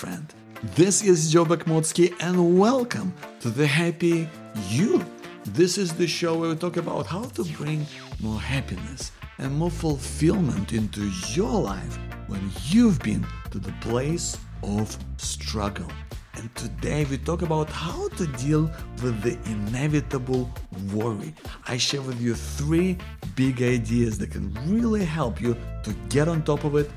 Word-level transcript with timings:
friend. 0.00 0.32
This 0.76 1.04
is 1.04 1.30
Joe 1.30 1.44
Bakhmutsky, 1.44 2.14
and 2.20 2.58
welcome 2.58 3.12
to 3.40 3.50
the 3.50 3.66
Happy 3.66 4.26
You. 4.70 5.04
This 5.44 5.76
is 5.76 5.92
the 5.92 6.06
show 6.06 6.38
where 6.38 6.48
we 6.48 6.56
talk 6.56 6.78
about 6.78 7.04
how 7.06 7.24
to 7.36 7.44
bring 7.58 7.86
more 8.18 8.40
happiness 8.40 9.12
and 9.36 9.54
more 9.54 9.70
fulfillment 9.70 10.72
into 10.72 11.02
your 11.34 11.52
life 11.60 11.98
when 12.28 12.40
you've 12.68 12.98
been 13.00 13.26
to 13.50 13.58
the 13.58 13.74
place 13.82 14.38
of 14.62 14.96
struggle. 15.18 15.92
And 16.32 16.48
today 16.56 17.04
we 17.04 17.18
talk 17.18 17.42
about 17.42 17.68
how 17.68 18.08
to 18.16 18.26
deal 18.44 18.70
with 19.02 19.20
the 19.20 19.36
inevitable 19.52 20.50
worry. 20.94 21.34
I 21.68 21.76
share 21.76 22.00
with 22.00 22.18
you 22.22 22.34
three 22.34 22.96
big 23.34 23.60
ideas 23.60 24.16
that 24.16 24.30
can 24.30 24.46
really 24.66 25.04
help 25.04 25.42
you 25.42 25.54
to 25.84 25.92
get 26.08 26.26
on 26.26 26.42
top 26.42 26.64
of 26.64 26.74
it 26.76 26.90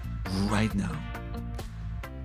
right 0.50 0.74
now. 0.74 1.13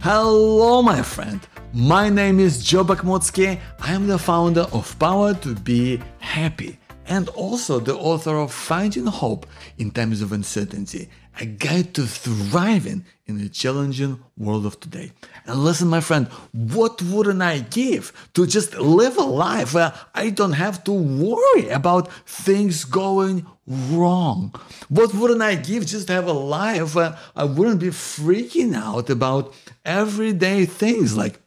Hello, 0.00 0.80
my 0.80 1.02
friend. 1.02 1.40
My 1.72 2.08
name 2.08 2.38
is 2.38 2.62
Joe 2.62 2.84
Bakhmutsky. 2.84 3.58
I 3.80 3.92
am 3.92 4.06
the 4.06 4.16
founder 4.16 4.66
of 4.72 4.96
Power 5.00 5.34
to 5.34 5.56
Be 5.56 6.00
Happy 6.20 6.77
and 7.08 7.28
also 7.30 7.80
the 7.80 7.96
author 7.96 8.36
of 8.36 8.52
Finding 8.52 9.06
Hope 9.06 9.46
in 9.78 9.90
Times 9.90 10.20
of 10.20 10.30
Uncertainty, 10.30 11.08
a 11.40 11.46
guide 11.46 11.94
to 11.94 12.06
thriving 12.06 13.04
in 13.26 13.38
the 13.38 13.48
challenging 13.48 14.20
world 14.36 14.66
of 14.66 14.78
today. 14.80 15.12
And 15.46 15.64
listen, 15.64 15.88
my 15.88 16.00
friend, 16.00 16.26
what 16.52 17.00
wouldn't 17.00 17.40
I 17.40 17.60
give 17.60 18.12
to 18.34 18.46
just 18.46 18.74
live 18.76 19.16
a 19.16 19.22
life 19.22 19.74
where 19.74 19.94
I 20.14 20.30
don't 20.30 20.52
have 20.52 20.84
to 20.84 20.92
worry 20.92 21.68
about 21.70 22.12
things 22.26 22.84
going 22.84 23.46
wrong? 23.66 24.54
What 24.88 25.14
wouldn't 25.14 25.42
I 25.42 25.54
give 25.54 25.86
just 25.86 26.08
to 26.08 26.12
have 26.12 26.26
a 26.26 26.32
life 26.32 26.94
where 26.94 27.18
I 27.34 27.44
wouldn't 27.44 27.80
be 27.80 27.88
freaking 27.88 28.74
out 28.74 29.08
about 29.08 29.54
everyday 29.84 30.66
things 30.66 31.16
like 31.16 31.40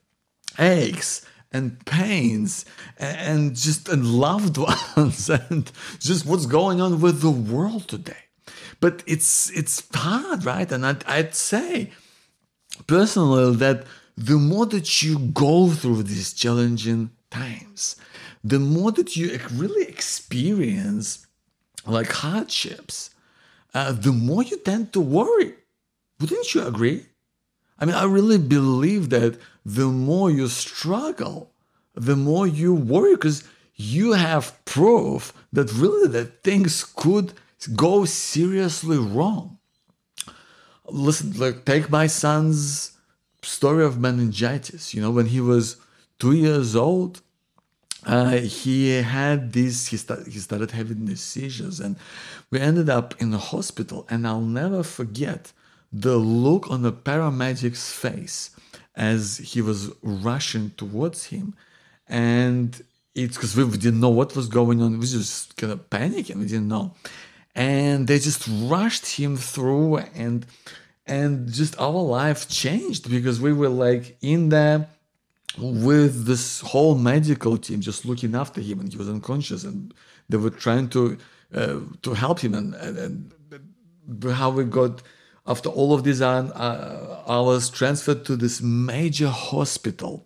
aches? 0.57 1.25
And 1.51 1.85
pains 1.85 2.65
and 2.97 3.55
just 3.55 3.89
and 3.89 4.05
loved 4.05 4.57
ones 4.97 5.29
and 5.29 5.71
just 5.99 6.25
what's 6.25 6.45
going 6.45 6.79
on 6.81 7.01
with 7.01 7.21
the 7.21 7.31
world 7.31 7.87
today. 7.87 8.23
But 8.79 9.03
it's 9.05 9.49
it's 9.51 9.87
hard 9.93 10.45
right? 10.45 10.71
And 10.71 10.85
I'd, 10.85 11.03
I'd 11.05 11.35
say 11.35 11.91
personally 12.87 13.55
that 13.57 13.83
the 14.17 14.37
more 14.37 14.65
that 14.67 15.01
you 15.03 15.19
go 15.19 15.69
through 15.69 16.03
these 16.03 16.33
challenging 16.33 17.11
times 17.29 17.95
the 18.43 18.59
more 18.59 18.91
that 18.91 19.15
you 19.15 19.39
really 19.53 19.85
experience 19.87 21.27
like 21.85 22.11
hardships 22.11 23.11
uh, 23.73 23.91
the 23.91 24.11
more 24.11 24.43
you 24.43 24.57
tend 24.57 24.91
to 24.93 24.99
worry. 24.99 25.55
Wouldn't 26.19 26.53
you 26.53 26.65
agree 26.67 27.05
I 27.81 27.85
mean, 27.85 27.95
I 27.95 28.05
really 28.05 28.37
believe 28.37 29.09
that 29.09 29.39
the 29.65 29.87
more 29.87 30.29
you 30.29 30.47
struggle, 30.47 31.51
the 31.95 32.15
more 32.15 32.45
you 32.45 32.75
worry 32.75 33.15
because 33.15 33.43
you 33.75 34.13
have 34.13 34.63
proof 34.65 35.33
that 35.51 35.73
really 35.73 36.07
that 36.09 36.43
things 36.43 36.83
could 36.83 37.33
go 37.75 38.05
seriously 38.05 38.97
wrong. 38.97 39.57
Listen, 40.87 41.33
like 41.37 41.65
take 41.65 41.89
my 41.89 42.05
son's 42.05 42.91
story 43.41 43.83
of 43.83 43.99
meningitis. 43.99 44.93
You 44.93 45.01
know, 45.01 45.11
when 45.11 45.25
he 45.27 45.41
was 45.41 45.77
two 46.19 46.33
years 46.33 46.75
old, 46.75 47.21
uh, 48.05 48.37
he 48.37 49.01
had 49.01 49.53
this. 49.53 49.87
He, 49.87 49.97
start, 49.97 50.27
he 50.27 50.39
started 50.39 50.71
having 50.71 51.05
these 51.05 51.21
seizures, 51.21 51.79
and 51.79 51.95
we 52.51 52.59
ended 52.59 52.89
up 52.89 53.19
in 53.19 53.31
the 53.31 53.37
hospital. 53.37 54.05
And 54.09 54.27
I'll 54.27 54.41
never 54.41 54.83
forget 54.83 55.51
the 55.91 56.17
look 56.17 56.69
on 56.69 56.81
the 56.81 56.91
paramedic's 56.91 57.91
face 57.91 58.51
as 58.95 59.37
he 59.37 59.61
was 59.61 59.91
rushing 60.01 60.71
towards 60.71 61.25
him. 61.25 61.53
And 62.07 62.81
it's 63.15 63.37
because 63.37 63.55
we 63.55 63.65
didn't 63.77 63.99
know 63.99 64.09
what 64.09 64.35
was 64.35 64.47
going 64.47 64.81
on. 64.81 64.99
We 64.99 65.05
just 65.05 65.55
kind 65.57 65.73
of 65.73 65.89
panicking. 65.89 66.35
We 66.35 66.45
didn't 66.45 66.67
know. 66.67 66.93
And 67.55 68.07
they 68.07 68.19
just 68.19 68.47
rushed 68.47 69.15
him 69.15 69.35
through 69.35 69.97
and 70.15 70.45
and 71.05 71.51
just 71.51 71.77
our 71.79 72.01
life 72.01 72.47
changed 72.47 73.09
because 73.09 73.41
we 73.41 73.51
were 73.51 73.69
like 73.69 74.17
in 74.21 74.49
there 74.49 74.87
with 75.57 76.25
this 76.25 76.61
whole 76.61 76.95
medical 76.95 77.57
team 77.57 77.81
just 77.81 78.05
looking 78.05 78.35
after 78.35 78.61
him 78.61 78.79
and 78.79 78.91
he 78.91 78.97
was 78.97 79.09
unconscious 79.09 79.65
and 79.65 79.93
they 80.29 80.37
were 80.37 80.49
trying 80.49 80.87
to 80.87 81.17
uh, 81.53 81.79
to 82.01 82.13
help 82.13 82.39
him 82.39 82.53
and, 82.53 82.73
and, 82.75 82.97
and 82.97 84.23
how 84.31 84.49
we 84.49 84.63
got 84.63 85.01
after 85.45 85.69
all 85.69 85.93
of 85.93 86.03
these 86.03 86.21
uh, 86.21 87.23
hours, 87.27 87.69
transferred 87.69 88.25
to 88.25 88.35
this 88.35 88.61
major 88.61 89.29
hospital 89.29 90.25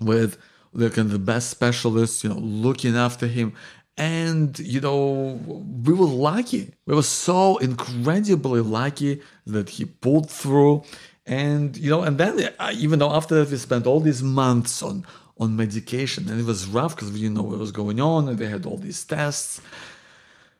with 0.00 0.36
the 0.72 0.88
the 0.88 1.18
best 1.18 1.50
specialists, 1.50 2.24
you 2.24 2.30
know, 2.30 2.38
looking 2.38 2.96
after 2.96 3.26
him. 3.26 3.52
And, 3.96 4.56
you 4.60 4.80
know, 4.80 5.40
we 5.84 5.92
were 5.92 6.06
lucky. 6.06 6.72
We 6.86 6.94
were 6.94 7.02
so 7.02 7.56
incredibly 7.58 8.60
lucky 8.60 9.22
that 9.46 9.70
he 9.70 9.86
pulled 9.86 10.30
through. 10.30 10.84
And, 11.26 11.76
you 11.76 11.90
know, 11.90 12.02
and 12.02 12.16
then 12.16 12.50
uh, 12.58 12.72
even 12.74 13.00
though 13.00 13.12
after 13.12 13.34
that 13.36 13.50
we 13.50 13.56
spent 13.56 13.86
all 13.86 14.00
these 14.00 14.22
months 14.22 14.82
on, 14.82 15.04
on 15.38 15.56
medication 15.56 16.28
and 16.28 16.40
it 16.40 16.46
was 16.46 16.66
rough 16.66 16.94
because 16.94 17.10
we 17.10 17.20
didn't 17.20 17.34
know 17.34 17.42
what 17.42 17.58
was 17.58 17.72
going 17.72 18.00
on 18.00 18.28
and 18.28 18.38
they 18.38 18.46
had 18.46 18.66
all 18.66 18.78
these 18.78 19.04
tests. 19.04 19.60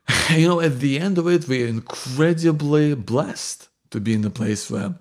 You 0.31 0.49
know, 0.49 0.61
at 0.61 0.81
the 0.81 0.99
end 0.99 1.19
of 1.19 1.29
it, 1.29 1.47
we're 1.49 1.67
incredibly 1.67 2.95
blessed 2.95 3.68
to 3.91 4.01
be 4.01 4.15
in 4.15 4.25
a 4.25 4.31
place 4.31 4.71
where 4.71 4.95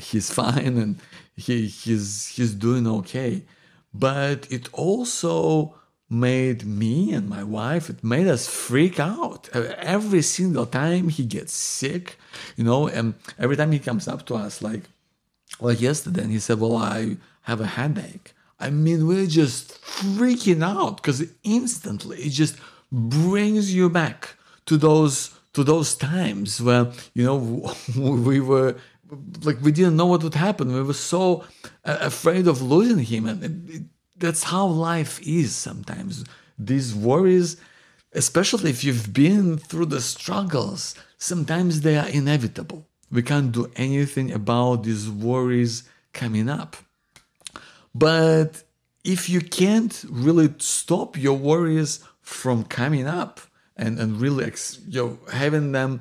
he's 0.00 0.30
fine 0.32 0.76
and 0.78 0.98
he 1.36 1.66
he's 1.66 2.28
he's 2.28 2.54
doing 2.54 2.86
okay. 2.86 3.42
But 3.94 4.50
it 4.50 4.72
also 4.72 5.74
made 6.08 6.66
me 6.66 7.12
and 7.12 7.28
my 7.28 7.42
wife 7.42 7.88
it 7.88 8.04
made 8.04 8.26
us 8.26 8.46
freak 8.46 9.00
out. 9.00 9.48
Every 9.54 10.22
single 10.22 10.66
time 10.66 11.08
he 11.08 11.24
gets 11.24 11.52
sick 11.52 12.18
you 12.56 12.64
know 12.64 12.86
and 12.86 13.14
every 13.38 13.56
time 13.56 13.72
he 13.72 13.78
comes 13.78 14.06
up 14.06 14.26
to 14.26 14.34
us 14.34 14.62
like 14.62 14.82
like 15.60 15.80
yesterday 15.80 16.22
and 16.22 16.32
he 16.32 16.38
said 16.38 16.60
well 16.60 16.76
i 16.76 17.16
have 17.42 17.60
a 17.60 17.66
headache. 17.66 18.32
I 18.60 18.70
mean 18.70 19.06
we're 19.06 19.26
just 19.26 19.80
freaking 19.82 20.62
out 20.62 20.98
because 20.98 21.24
instantly 21.42 22.18
it 22.18 22.30
just 22.30 22.56
brings 22.92 23.74
you 23.74 23.88
back 23.88 24.36
to 24.66 24.76
those 24.76 25.34
to 25.54 25.64
those 25.64 25.94
times 25.94 26.60
where 26.60 26.90
you 27.14 27.24
know 27.24 27.72
we 27.96 28.40
were 28.40 28.76
like 29.42 29.60
we 29.62 29.72
didn't 29.72 29.96
know 29.96 30.06
what 30.06 30.22
would 30.22 30.34
happen. 30.34 30.72
We 30.72 30.82
were 30.82 30.94
so 30.94 31.44
uh, 31.84 31.98
afraid 32.00 32.46
of 32.46 32.62
losing 32.62 33.04
him, 33.04 33.26
and 33.26 33.42
it, 33.44 33.74
it, 33.74 33.82
that's 34.16 34.44
how 34.44 34.66
life 34.66 35.20
is 35.26 35.54
sometimes. 35.54 36.24
These 36.58 36.94
worries, 36.94 37.56
especially 38.12 38.70
if 38.70 38.84
you've 38.84 39.12
been 39.12 39.58
through 39.58 39.86
the 39.86 40.00
struggles, 40.00 40.94
sometimes 41.18 41.80
they 41.80 41.96
are 41.96 42.08
inevitable. 42.08 42.86
We 43.10 43.22
can't 43.22 43.52
do 43.52 43.70
anything 43.76 44.32
about 44.32 44.84
these 44.84 45.10
worries 45.10 45.82
coming 46.12 46.48
up. 46.48 46.76
But 47.94 48.62
if 49.04 49.28
you 49.28 49.40
can't 49.40 50.04
really 50.08 50.54
stop 50.58 51.18
your 51.18 51.36
worries 51.36 52.00
from 52.22 52.64
coming 52.64 53.06
up, 53.06 53.40
and, 53.82 53.98
and 53.98 54.20
really 54.20 54.44
you 54.88 55.02
know, 55.02 55.18
having 55.32 55.72
them 55.72 56.00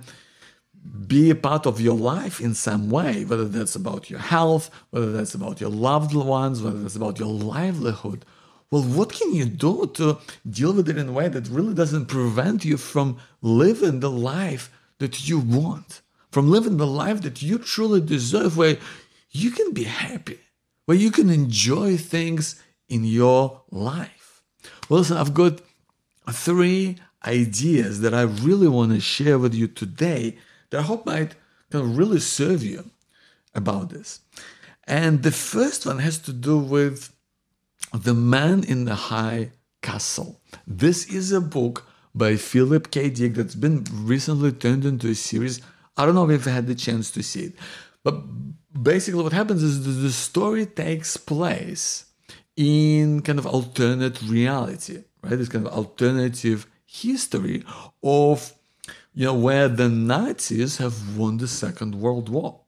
be 1.08 1.30
a 1.30 1.36
part 1.36 1.66
of 1.66 1.80
your 1.80 1.96
life 1.96 2.40
in 2.40 2.54
some 2.54 2.90
way, 2.90 3.26
whether 3.26 3.48
that's 3.48 3.76
about 3.76 4.10
your 4.10 4.20
health, 4.20 4.70
whether 4.90 5.12
that's 5.12 5.36
about 5.36 5.62
your 5.62 5.70
loved 5.70 6.14
ones, 6.16 6.62
whether 6.62 6.82
that's 6.82 6.96
about 6.96 7.20
your 7.20 7.28
livelihood. 7.28 8.26
Well, 8.72 8.84
what 8.84 9.12
can 9.12 9.34
you 9.34 9.46
do 9.46 9.92
to 9.96 10.18
deal 10.50 10.74
with 10.74 10.90
it 10.90 10.98
in 10.98 11.10
a 11.10 11.12
way 11.12 11.28
that 11.28 11.50
really 11.50 11.74
doesn't 11.74 12.06
prevent 12.06 12.64
you 12.66 12.78
from 12.78 13.18
living 13.42 14.00
the 14.00 14.10
life 14.10 14.72
that 15.00 15.28
you 15.28 15.40
want, 15.40 16.02
from 16.32 16.50
living 16.50 16.78
the 16.78 16.88
life 16.88 17.22
that 17.22 17.42
you 17.42 17.58
truly 17.58 18.02
deserve, 18.02 18.58
where 18.58 18.78
you 19.32 19.52
can 19.52 19.74
be 19.74 19.84
happy, 19.84 20.40
where 20.86 20.98
you 20.98 21.12
can 21.12 21.30
enjoy 21.30 21.98
things 21.98 22.62
in 22.88 23.04
your 23.04 23.62
life? 23.72 24.42
Well, 24.88 25.00
listen, 25.00 25.18
I've 25.18 25.34
got 25.34 25.62
three 26.32 26.98
ideas 27.26 28.02
that 28.02 28.14
I 28.14 28.24
really 28.24 28.68
want 28.68 28.92
to 28.94 29.00
share 29.00 29.38
with 29.38 29.54
you 29.54 29.68
today 29.68 30.38
that 30.70 30.80
I 30.80 30.84
hope 30.84 31.06
might 31.06 31.36
kind 31.70 31.86
of 31.86 31.98
really 31.98 32.20
serve 32.20 32.64
you 32.64 32.90
about 33.54 33.90
this. 33.90 34.20
And 34.86 35.24
the 35.24 35.32
first 35.32 35.86
one 35.86 36.00
has 36.00 36.18
to 36.20 36.34
do 36.34 36.58
with 36.58 37.14
The 37.94 38.14
Man 38.14 38.64
in 38.64 38.86
the 38.86 38.96
High 38.96 39.52
Castle. 39.82 40.42
This 40.66 41.06
is 41.08 41.32
a 41.32 41.42
book 41.42 41.86
by 42.14 42.36
Philip 42.36 42.92
K. 42.92 43.10
Dick 43.10 43.36
that's 43.36 43.56
been 43.56 43.86
recently 43.94 44.52
turned 44.52 44.86
into 44.86 45.10
a 45.10 45.16
series. 45.16 45.62
I 45.98 46.06
don't 46.06 46.16
know 46.16 46.30
if 46.30 46.48
I 46.48 46.52
had 46.52 46.68
the 46.68 46.76
chance 46.76 47.12
to 47.12 47.24
see 47.24 47.46
it. 47.46 47.54
But 48.04 48.16
basically, 48.82 49.24
what 49.24 49.34
happens 49.34 49.64
is 49.64 50.02
the 50.02 50.12
story 50.12 50.66
takes 50.66 51.18
place 51.18 52.06
in 52.58 53.22
kind 53.22 53.40
of 53.40 53.46
alternate 53.46 54.22
reality, 54.24 55.04
right? 55.24 55.38
This 55.38 55.50
kind 55.50 55.66
of 55.66 55.74
alternative 55.74 56.68
history 56.92 57.64
of 58.04 58.54
you 59.14 59.26
know 59.26 59.34
where 59.34 59.68
the 59.68 59.90
Nazis 59.90 60.78
have 60.78 61.18
won 61.18 61.38
the 61.38 61.48
Second 61.48 61.96
World 61.96 62.30
War. 62.30 62.60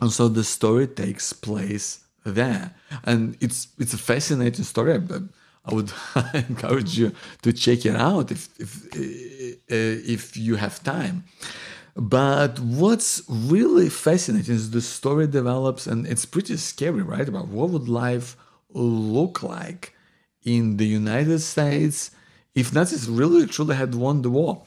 And 0.00 0.10
so 0.10 0.28
the 0.28 0.44
story 0.44 0.86
takes 0.86 1.32
place 1.32 2.04
there. 2.24 2.74
And 3.04 3.36
it's 3.40 3.68
it's 3.78 3.94
a 3.94 3.98
fascinating 3.98 4.64
story. 4.64 4.98
But 4.98 5.22
I 5.64 5.74
would 5.74 5.92
encourage 6.34 6.98
you 6.98 7.12
to 7.42 7.52
check 7.52 7.84
it 7.84 7.96
out 7.96 8.30
if 8.30 8.48
if 8.58 8.86
uh, 8.94 10.12
if 10.14 10.36
you 10.36 10.56
have 10.56 10.82
time. 10.82 11.24
But 11.96 12.60
what's 12.60 13.22
really 13.28 13.90
fascinating 13.90 14.54
is 14.54 14.70
the 14.70 14.80
story 14.80 15.26
develops, 15.26 15.86
and 15.86 16.06
it's 16.06 16.24
pretty 16.24 16.56
scary, 16.56 17.02
right? 17.02 17.28
About 17.28 17.48
what 17.48 17.70
would 17.70 17.88
life 17.88 18.36
look 18.70 19.42
like 19.42 19.94
in 20.44 20.76
the 20.76 20.86
United 20.86 21.40
States 21.40 22.10
if 22.54 22.72
Nazis 22.72 23.08
really 23.08 23.46
truly 23.46 23.76
had 23.76 23.94
won 23.94 24.22
the 24.22 24.30
war. 24.30 24.62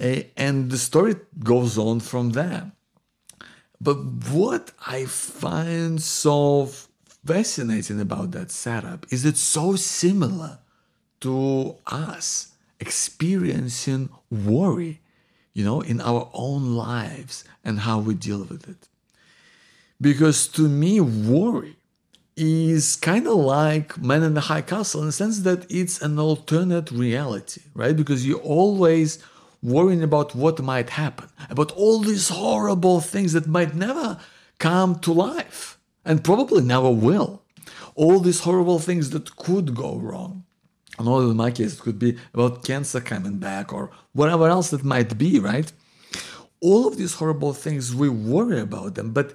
Uh, 0.00 0.20
and 0.36 0.70
the 0.70 0.78
story 0.78 1.16
goes 1.38 1.78
on 1.78 2.00
from 2.00 2.30
there. 2.30 2.72
But 3.80 3.96
what 4.30 4.72
I 4.86 5.04
find 5.06 6.02
so 6.02 6.70
fascinating 7.24 8.00
about 8.00 8.30
that 8.32 8.50
setup 8.50 9.06
is 9.10 9.24
it's 9.24 9.40
so 9.40 9.76
similar 9.76 10.58
to 11.20 11.76
us 11.86 12.52
experiencing 12.78 14.10
worry, 14.30 15.00
you 15.54 15.64
know, 15.64 15.80
in 15.80 16.00
our 16.00 16.30
own 16.34 16.74
lives 16.74 17.44
and 17.64 17.80
how 17.80 17.98
we 17.98 18.14
deal 18.14 18.44
with 18.44 18.68
it. 18.68 18.88
Because 20.00 20.46
to 20.48 20.68
me, 20.68 21.00
worry 21.00 21.76
is 22.36 22.96
kind 22.96 23.26
of 23.26 23.36
like 23.36 23.98
Man 23.98 24.22
in 24.22 24.34
the 24.34 24.42
High 24.42 24.60
Castle 24.60 25.00
in 25.00 25.06
the 25.06 25.12
sense 25.12 25.40
that 25.40 25.64
it's 25.70 26.02
an 26.02 26.18
alternate 26.18 26.90
reality, 26.90 27.62
right? 27.74 27.96
Because 27.96 28.26
you're 28.26 28.38
always 28.40 29.18
worrying 29.62 30.02
about 30.02 30.34
what 30.34 30.62
might 30.62 30.90
happen, 30.90 31.28
about 31.48 31.72
all 31.72 32.00
these 32.00 32.28
horrible 32.28 33.00
things 33.00 33.32
that 33.32 33.46
might 33.46 33.74
never 33.74 34.18
come 34.58 34.98
to 35.00 35.12
life 35.12 35.78
and 36.04 36.22
probably 36.22 36.62
never 36.62 36.90
will. 36.90 37.42
All 37.94 38.20
these 38.20 38.40
horrible 38.40 38.78
things 38.78 39.10
that 39.10 39.36
could 39.36 39.74
go 39.74 39.96
wrong. 39.96 40.44
And 40.98 41.08
all 41.08 41.30
in 41.30 41.36
my 41.36 41.50
case, 41.50 41.74
it 41.74 41.80
could 41.80 41.98
be 41.98 42.18
about 42.34 42.64
cancer 42.64 43.00
coming 43.00 43.38
back 43.38 43.72
or 43.72 43.90
whatever 44.12 44.48
else 44.48 44.70
that 44.70 44.84
might 44.84 45.16
be, 45.16 45.38
right? 45.38 45.70
All 46.60 46.86
of 46.86 46.98
these 46.98 47.14
horrible 47.14 47.54
things, 47.54 47.94
we 47.94 48.08
worry 48.10 48.60
about 48.60 48.94
them, 48.94 49.12
but 49.12 49.34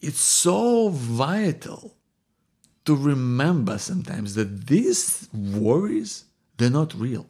it's 0.00 0.20
so 0.20 0.88
vital 0.90 1.95
to 2.86 2.96
remember 2.96 3.78
sometimes 3.78 4.34
that 4.34 4.66
these 4.68 5.28
worries, 5.32 6.24
they're 6.56 6.70
not 6.70 6.94
real. 6.94 7.26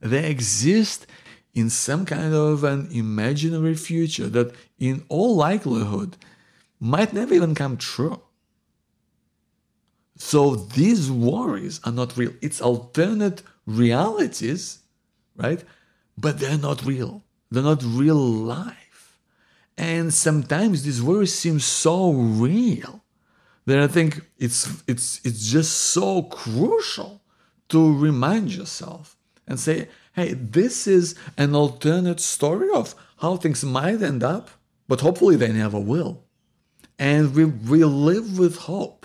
They 0.00 0.30
exist 0.30 1.06
in 1.54 1.70
some 1.70 2.04
kind 2.04 2.34
of 2.34 2.62
an 2.64 2.88
imaginary 2.92 3.74
future 3.74 4.28
that, 4.28 4.54
in 4.78 5.04
all 5.08 5.34
likelihood, 5.34 6.16
might 6.78 7.12
never 7.12 7.34
even 7.34 7.54
come 7.54 7.76
true. 7.76 8.20
So 10.16 10.54
these 10.54 11.10
worries 11.10 11.80
are 11.84 11.92
not 11.92 12.16
real. 12.16 12.32
It's 12.40 12.60
alternate 12.60 13.42
realities, 13.66 14.80
right? 15.36 15.64
But 16.16 16.38
they're 16.38 16.58
not 16.58 16.84
real. 16.84 17.22
They're 17.50 17.62
not 17.62 17.82
real 17.82 18.16
life. 18.16 19.18
And 19.76 20.12
sometimes 20.12 20.82
these 20.82 21.02
worries 21.02 21.34
seem 21.34 21.60
so 21.60 22.12
real 22.12 23.02
that 23.68 23.78
I 23.78 23.86
think 23.86 24.22
it's 24.38 24.82
it's 24.86 25.20
it's 25.24 25.50
just 25.50 25.76
so 25.76 26.22
crucial 26.22 27.20
to 27.68 27.98
remind 27.98 28.54
yourself 28.54 29.14
and 29.46 29.60
say, 29.60 29.88
hey, 30.14 30.32
this 30.32 30.86
is 30.86 31.14
an 31.36 31.54
alternate 31.54 32.20
story 32.20 32.70
of 32.72 32.94
how 33.18 33.36
things 33.36 33.62
might 33.62 34.02
end 34.02 34.22
up, 34.22 34.48
but 34.88 35.02
hopefully 35.02 35.36
they 35.36 35.52
never 35.52 35.78
will. 35.78 36.24
And 36.98 37.34
we, 37.34 37.44
we 37.44 37.84
live 37.84 38.38
with 38.38 38.56
hope. 38.56 39.04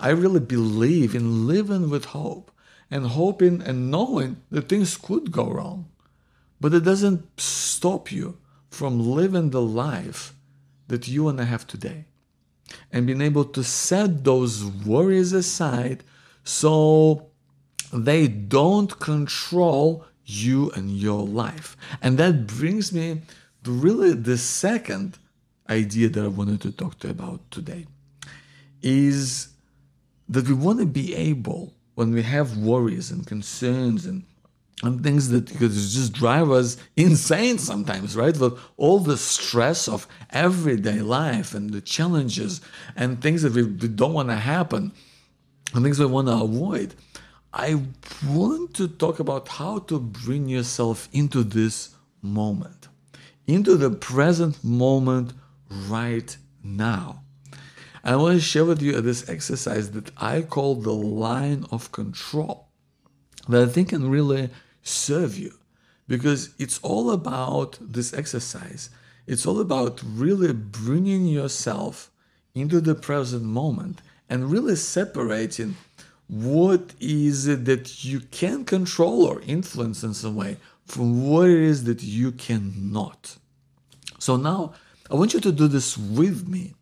I 0.00 0.10
really 0.10 0.40
believe 0.40 1.14
in 1.14 1.46
living 1.46 1.88
with 1.88 2.06
hope 2.06 2.50
and 2.90 3.06
hoping 3.06 3.62
and 3.62 3.92
knowing 3.92 4.42
that 4.50 4.68
things 4.68 4.96
could 4.96 5.30
go 5.30 5.48
wrong. 5.48 5.88
But 6.60 6.74
it 6.74 6.84
doesn't 6.84 7.40
stop 7.40 8.10
you 8.10 8.38
from 8.70 8.98
living 8.98 9.50
the 9.50 9.62
life 9.62 10.34
that 10.88 11.06
you 11.06 11.28
and 11.28 11.40
I 11.40 11.44
have 11.44 11.66
today 11.66 12.06
and 12.92 13.06
being 13.06 13.20
able 13.20 13.44
to 13.44 13.62
set 13.62 14.24
those 14.24 14.64
worries 14.64 15.32
aside 15.32 16.02
so 16.44 17.26
they 17.92 18.26
don't 18.28 18.98
control 18.98 20.04
you 20.24 20.70
and 20.72 20.90
your 20.90 21.26
life. 21.26 21.76
And 22.02 22.18
that 22.18 22.46
brings 22.46 22.92
me 22.92 23.22
to 23.64 23.70
really 23.70 24.12
the 24.14 24.38
second 24.38 25.18
idea 25.68 26.08
that 26.08 26.24
I 26.24 26.28
wanted 26.28 26.60
to 26.62 26.72
talk 26.72 26.98
to 27.00 27.08
you 27.08 27.12
about 27.12 27.50
today 27.50 27.86
is 28.82 29.48
that 30.28 30.46
we 30.48 30.54
want 30.54 30.78
to 30.80 30.86
be 30.86 31.14
able, 31.14 31.74
when 31.94 32.12
we 32.12 32.22
have 32.22 32.56
worries 32.56 33.10
and 33.10 33.26
concerns 33.26 34.06
and 34.06 34.24
and 34.82 35.02
things 35.02 35.28
that 35.28 35.46
could 35.46 35.70
just 35.70 36.12
drive 36.12 36.50
us 36.50 36.76
insane 36.96 37.58
sometimes, 37.58 38.16
right? 38.16 38.36
With 38.36 38.58
all 38.76 38.98
the 38.98 39.16
stress 39.16 39.88
of 39.88 40.08
everyday 40.30 41.00
life 41.00 41.54
and 41.54 41.70
the 41.70 41.80
challenges 41.80 42.60
and 42.96 43.22
things 43.22 43.42
that 43.42 43.52
we, 43.52 43.62
we 43.62 43.88
don't 43.88 44.12
want 44.12 44.28
to 44.30 44.36
happen 44.36 44.92
and 45.72 45.84
things 45.84 45.98
we 45.98 46.06
want 46.06 46.28
to 46.28 46.34
avoid. 46.34 46.94
I 47.52 47.82
want 48.26 48.74
to 48.74 48.88
talk 48.88 49.20
about 49.20 49.48
how 49.48 49.78
to 49.80 50.00
bring 50.00 50.48
yourself 50.48 51.08
into 51.12 51.44
this 51.44 51.94
moment, 52.20 52.88
into 53.46 53.76
the 53.76 53.90
present 53.90 54.62
moment 54.64 55.32
right 55.88 56.36
now. 56.64 57.22
And 58.02 58.14
I 58.14 58.16
want 58.16 58.34
to 58.34 58.40
share 58.40 58.64
with 58.64 58.82
you 58.82 59.00
this 59.00 59.28
exercise 59.28 59.92
that 59.92 60.10
I 60.16 60.42
call 60.42 60.74
the 60.74 60.92
line 60.92 61.64
of 61.70 61.92
control 61.92 62.68
that 63.48 63.62
I 63.62 63.70
think 63.70 63.90
can 63.90 64.10
really 64.10 64.50
serve 64.84 65.36
you 65.36 65.54
because 66.06 66.54
it's 66.58 66.78
all 66.80 67.10
about 67.10 67.78
this 67.80 68.14
exercise. 68.14 68.90
It's 69.26 69.46
all 69.46 69.60
about 69.60 70.00
really 70.04 70.52
bringing 70.52 71.26
yourself 71.26 72.10
into 72.54 72.80
the 72.80 72.94
present 72.94 73.42
moment 73.42 74.02
and 74.28 74.50
really 74.50 74.76
separating 74.76 75.76
what 76.28 76.94
is 77.00 77.46
it 77.46 77.64
that 77.64 78.04
you 78.04 78.20
can 78.20 78.64
control 78.64 79.24
or 79.24 79.40
influence 79.42 80.02
in 80.02 80.14
some 80.14 80.36
way 80.36 80.58
from 80.86 81.28
what 81.28 81.48
it 81.48 81.58
is 81.58 81.84
that 81.84 82.02
you 82.02 82.32
cannot. 82.32 83.36
So 84.18 84.36
now 84.36 84.74
I 85.10 85.14
want 85.14 85.34
you 85.34 85.40
to 85.40 85.52
do 85.52 85.68
this 85.68 85.98
with 85.98 86.48
me, 86.48 86.74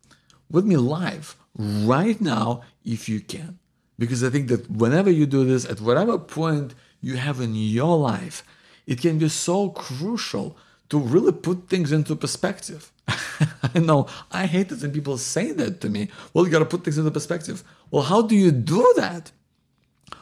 with 0.50 0.64
me 0.64 0.76
live 0.76 1.36
right 1.56 2.20
now 2.20 2.62
if 2.84 3.08
you 3.08 3.20
can. 3.20 3.58
Because 3.98 4.24
I 4.24 4.30
think 4.30 4.48
that 4.48 4.70
whenever 4.70 5.10
you 5.10 5.26
do 5.26 5.44
this, 5.44 5.64
at 5.64 5.80
whatever 5.80 6.18
point 6.18 6.74
you 7.02 7.16
have 7.16 7.40
in 7.40 7.54
your 7.54 7.98
life, 7.98 8.42
it 8.86 9.00
can 9.00 9.18
be 9.18 9.28
so 9.28 9.70
crucial 9.70 10.56
to 10.88 10.98
really 10.98 11.32
put 11.32 11.68
things 11.68 11.92
into 11.92 12.14
perspective. 12.14 12.92
I 13.08 13.78
know 13.78 14.06
I 14.30 14.46
hate 14.46 14.72
it 14.72 14.82
when 14.82 14.92
people 14.92 15.18
say 15.18 15.52
that 15.52 15.80
to 15.80 15.88
me. 15.88 16.08
Well, 16.32 16.44
you 16.44 16.50
got 16.50 16.60
to 16.60 16.64
put 16.64 16.84
things 16.84 16.98
into 16.98 17.10
perspective. 17.10 17.64
Well, 17.90 18.04
how 18.04 18.22
do 18.22 18.36
you 18.36 18.50
do 18.50 18.92
that? 18.96 19.32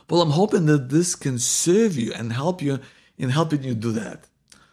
Well, 0.09 0.23
I'm 0.23 0.31
hoping 0.31 0.67
that 0.67 0.89
this 0.89 1.15
can 1.15 1.39
serve 1.39 1.97
you 1.97 2.13
and 2.13 2.33
help 2.33 2.63
you 2.63 2.81
in 3.19 3.31
helping 3.31 3.63
you 3.63 3.75
do 3.75 3.93
that. 3.93 4.25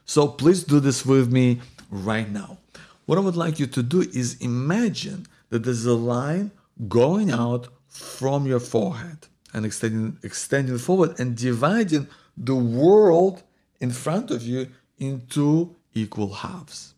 So 0.06 0.28
please 0.28 0.64
do 0.64 0.80
this 0.80 1.06
with 1.06 1.32
me 1.32 1.62
right 1.92 2.30
now. 2.32 2.58
What 3.06 3.18
I 3.18 3.22
would 3.22 3.36
like 3.36 3.60
you 3.60 3.68
to 3.68 3.84
do 3.84 4.02
is 4.02 4.38
imagine 4.40 5.28
that 5.50 5.64
there's 5.64 5.86
a 5.86 5.94
line 5.94 6.52
going 6.88 7.32
out 7.32 7.68
from 7.88 8.46
your 8.46 8.60
forehead 8.60 9.28
and 9.54 9.66
extending, 9.66 10.18
extending 10.24 10.78
forward 10.78 11.20
and 11.20 11.36
dividing 11.36 12.08
the 12.36 12.56
world 12.56 13.44
in 13.80 13.92
front 13.92 14.32
of 14.32 14.44
you 14.44 14.68
into 14.98 15.76
equal 15.94 16.34
halves. 16.34 16.94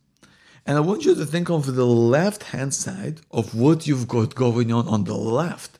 And 0.65 0.77
I 0.77 0.81
want 0.81 1.05
you 1.05 1.15
to 1.15 1.25
think 1.25 1.49
of 1.49 1.75
the 1.75 1.85
left 1.85 2.43
hand 2.43 2.73
side 2.73 3.21
of 3.31 3.55
what 3.55 3.87
you've 3.87 4.07
got 4.07 4.35
going 4.35 4.71
on 4.71 4.87
on 4.87 5.05
the 5.05 5.15
left. 5.15 5.79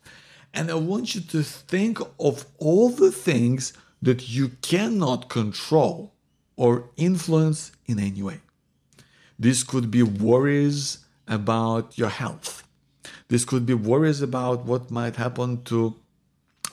And 0.53 0.71
I 0.71 0.75
want 0.75 1.13
you 1.13 1.21
to 1.21 1.43
think 1.43 1.99
of 2.19 2.45
all 2.57 2.89
the 2.89 3.11
things 3.11 3.73
that 4.01 4.29
you 4.29 4.49
cannot 4.61 5.29
control 5.29 6.13
or 6.55 6.89
influence 6.97 7.71
in 7.85 7.99
any 7.99 8.23
way. 8.23 8.39
This 9.37 9.63
could 9.63 9.91
be 9.91 10.03
worries 10.03 11.05
about 11.27 11.97
your 11.97 12.09
health. 12.09 12.63
This 13.27 13.45
could 13.45 13.65
be 13.65 13.73
worries 13.73 14.21
about 14.21 14.65
what 14.65 14.89
might 14.89 15.17
happen 15.17 15.63
to 15.65 15.95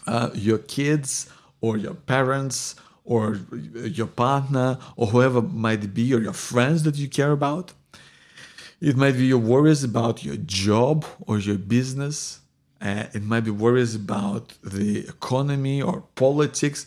uh, 0.07 0.31
your 0.35 0.59
kids 0.59 1.29
or 1.61 1.77
your 1.77 1.95
parents 1.95 2.77
or 3.05 3.41
your 3.75 4.07
partner 4.07 4.79
or 4.97 5.07
whoever 5.09 5.41
might 5.41 5.95
be 5.95 6.13
or 6.15 6.21
your 6.21 6.33
friends 6.33 6.83
that 6.83 6.97
you 6.97 7.09
care 7.09 7.33
about. 7.33 7.73
It 8.81 8.97
might 8.97 9.17
be 9.17 9.27
your 9.27 9.39
worries 9.39 9.83
about 9.85 10.25
your 10.25 10.37
job 10.37 11.05
or 11.27 11.39
your 11.39 11.57
business. 11.57 12.41
Uh, 12.81 13.05
it 13.15 13.23
might 13.23 13.41
be 13.41 13.51
worries 13.51 13.95
about 13.95 14.53
the 14.63 15.07
economy 15.09 15.81
or 15.81 16.03
politics, 16.15 16.87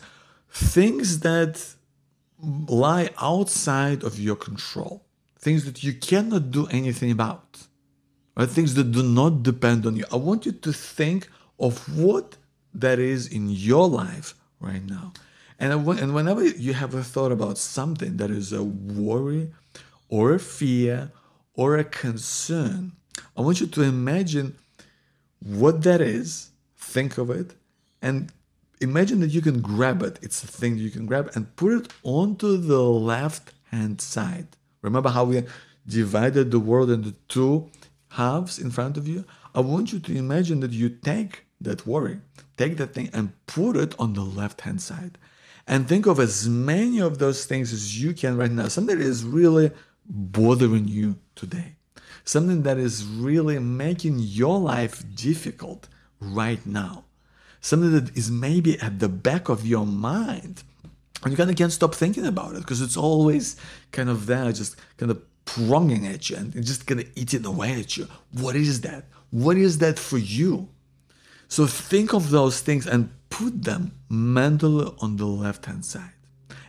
things 0.52 1.20
that 1.22 1.74
lie 2.42 3.10
outside 3.20 4.04
of 4.04 4.20
your 4.20 4.36
control, 4.36 5.04
things 5.40 5.66
that 5.66 5.84
you 5.84 5.94
cannot 5.94 6.52
do 6.52 6.68
anything 6.68 7.12
about, 7.12 7.68
right? 8.38 8.50
Things 8.50 8.76
that 8.76 8.92
do 8.92 9.02
not 9.02 9.42
depend 9.42 9.86
on 9.86 9.96
you. 9.96 10.06
I 10.12 10.18
want 10.18 10.46
you 10.46 10.52
to 10.52 10.72
think 10.72 11.28
of 11.60 11.98
what 11.98 12.38
that 12.74 13.00
is 13.00 13.28
in 13.28 13.50
your 13.50 13.88
life 13.88 14.36
right 14.60 14.84
now. 14.84 15.14
And, 15.60 15.74
and 15.74 16.14
whenever 16.14 16.46
you 16.46 16.74
have 16.74 16.94
a 16.94 17.04
thought 17.04 17.32
about 17.32 17.58
something 17.58 18.18
that 18.18 18.32
is 18.32 18.54
a 18.54 18.64
worry 18.64 19.52
or 20.08 20.34
a 20.34 20.40
fear 20.40 21.12
or 21.54 21.78
a 21.78 21.84
concern, 21.84 22.94
I 23.36 23.42
want 23.42 23.60
you 23.60 23.68
to 23.68 23.84
imagine 23.84 24.56
what 25.40 25.84
that 25.84 26.02
is, 26.02 26.52
think 26.78 27.18
of 27.18 27.30
it, 27.30 27.56
and 28.02 28.32
imagine 28.80 29.20
that 29.20 29.32
you 29.32 29.42
can 29.42 29.62
grab 29.62 30.02
it. 30.02 30.20
It's 30.22 30.44
a 30.44 30.48
thing 30.48 30.78
you 30.78 30.90
can 30.90 31.06
grab 31.06 31.32
and 31.36 31.54
put 31.56 31.74
it 31.74 31.94
onto 32.04 32.58
the 32.58 32.82
left 32.82 33.54
hand 33.72 34.00
side. 34.02 34.48
Remember 34.82 35.10
how 35.10 35.26
we 35.26 35.44
divided 35.86 36.52
the 36.52 36.60
world 36.60 36.90
into 36.90 37.14
two 37.28 37.70
halves 38.10 38.60
in 38.60 38.72
front 38.72 38.96
of 38.96 39.08
you? 39.08 39.26
I 39.54 39.60
want 39.60 39.92
you 39.92 40.00
to 40.00 40.16
imagine 40.16 40.62
that 40.62 40.72
you 40.72 40.90
take 40.90 41.46
that 41.62 41.86
worry, 41.86 42.20
take 42.58 42.78
that 42.78 42.94
thing 42.94 43.10
and 43.14 43.34
put 43.46 43.76
it 43.76 43.94
on 44.00 44.14
the 44.14 44.24
left 44.24 44.62
hand 44.62 44.82
side. 44.82 45.18
And 45.68 45.88
think 45.88 46.08
of 46.08 46.20
as 46.20 46.50
many 46.50 47.00
of 47.00 47.20
those 47.20 47.46
things 47.46 47.72
as 47.72 48.02
you 48.02 48.14
can 48.14 48.38
right 48.38 48.52
now. 48.52 48.68
Something 48.68 48.98
that 48.98 49.06
is 49.06 49.24
really 49.24 49.72
bothering 50.06 50.88
you 50.88 51.18
today. 51.36 51.76
Something 52.24 52.64
that 52.64 52.78
is 52.78 53.06
really 53.06 53.60
making 53.60 54.20
your 54.20 54.60
life 54.60 55.04
difficult 55.16 55.88
right 56.20 56.66
now. 56.66 57.06
Something 57.62 57.92
that 57.92 58.18
is 58.18 58.32
maybe 58.32 58.80
at 58.80 59.00
the 59.00 59.10
back 59.10 59.50
of 59.50 59.66
your 59.66 59.86
mind. 59.86 60.64
And 61.24 61.32
you 61.32 61.38
kind 61.38 61.50
of 61.50 61.56
can't 61.56 61.72
stop 61.72 61.94
thinking 61.94 62.26
about 62.26 62.56
it 62.56 62.60
because 62.60 62.82
it's 62.82 62.98
always 62.98 63.56
kind 63.92 64.10
of 64.10 64.26
there, 64.26 64.52
just 64.52 64.76
kind 64.98 65.12
of 65.12 65.22
pronging 65.46 66.08
at 66.08 66.30
you 66.30 66.38
and 66.38 66.54
just 66.64 66.88
kind 66.88 67.02
of 67.02 67.08
eating 67.16 67.46
away 67.46 67.80
at 67.80 67.98
you. 67.98 68.08
What 68.32 68.56
is 68.56 68.82
that? 68.82 69.06
What 69.32 69.58
is 69.58 69.80
that 69.80 70.00
for 70.00 70.18
you? 70.18 70.70
So 71.50 71.66
think 71.66 72.14
of 72.14 72.30
those 72.30 72.62
things 72.62 72.86
and 72.86 73.10
put 73.30 73.64
them 73.64 73.92
mentally 74.08 74.94
on 75.00 75.18
the 75.18 75.26
left 75.26 75.66
hand 75.66 75.84
side. 75.84 76.14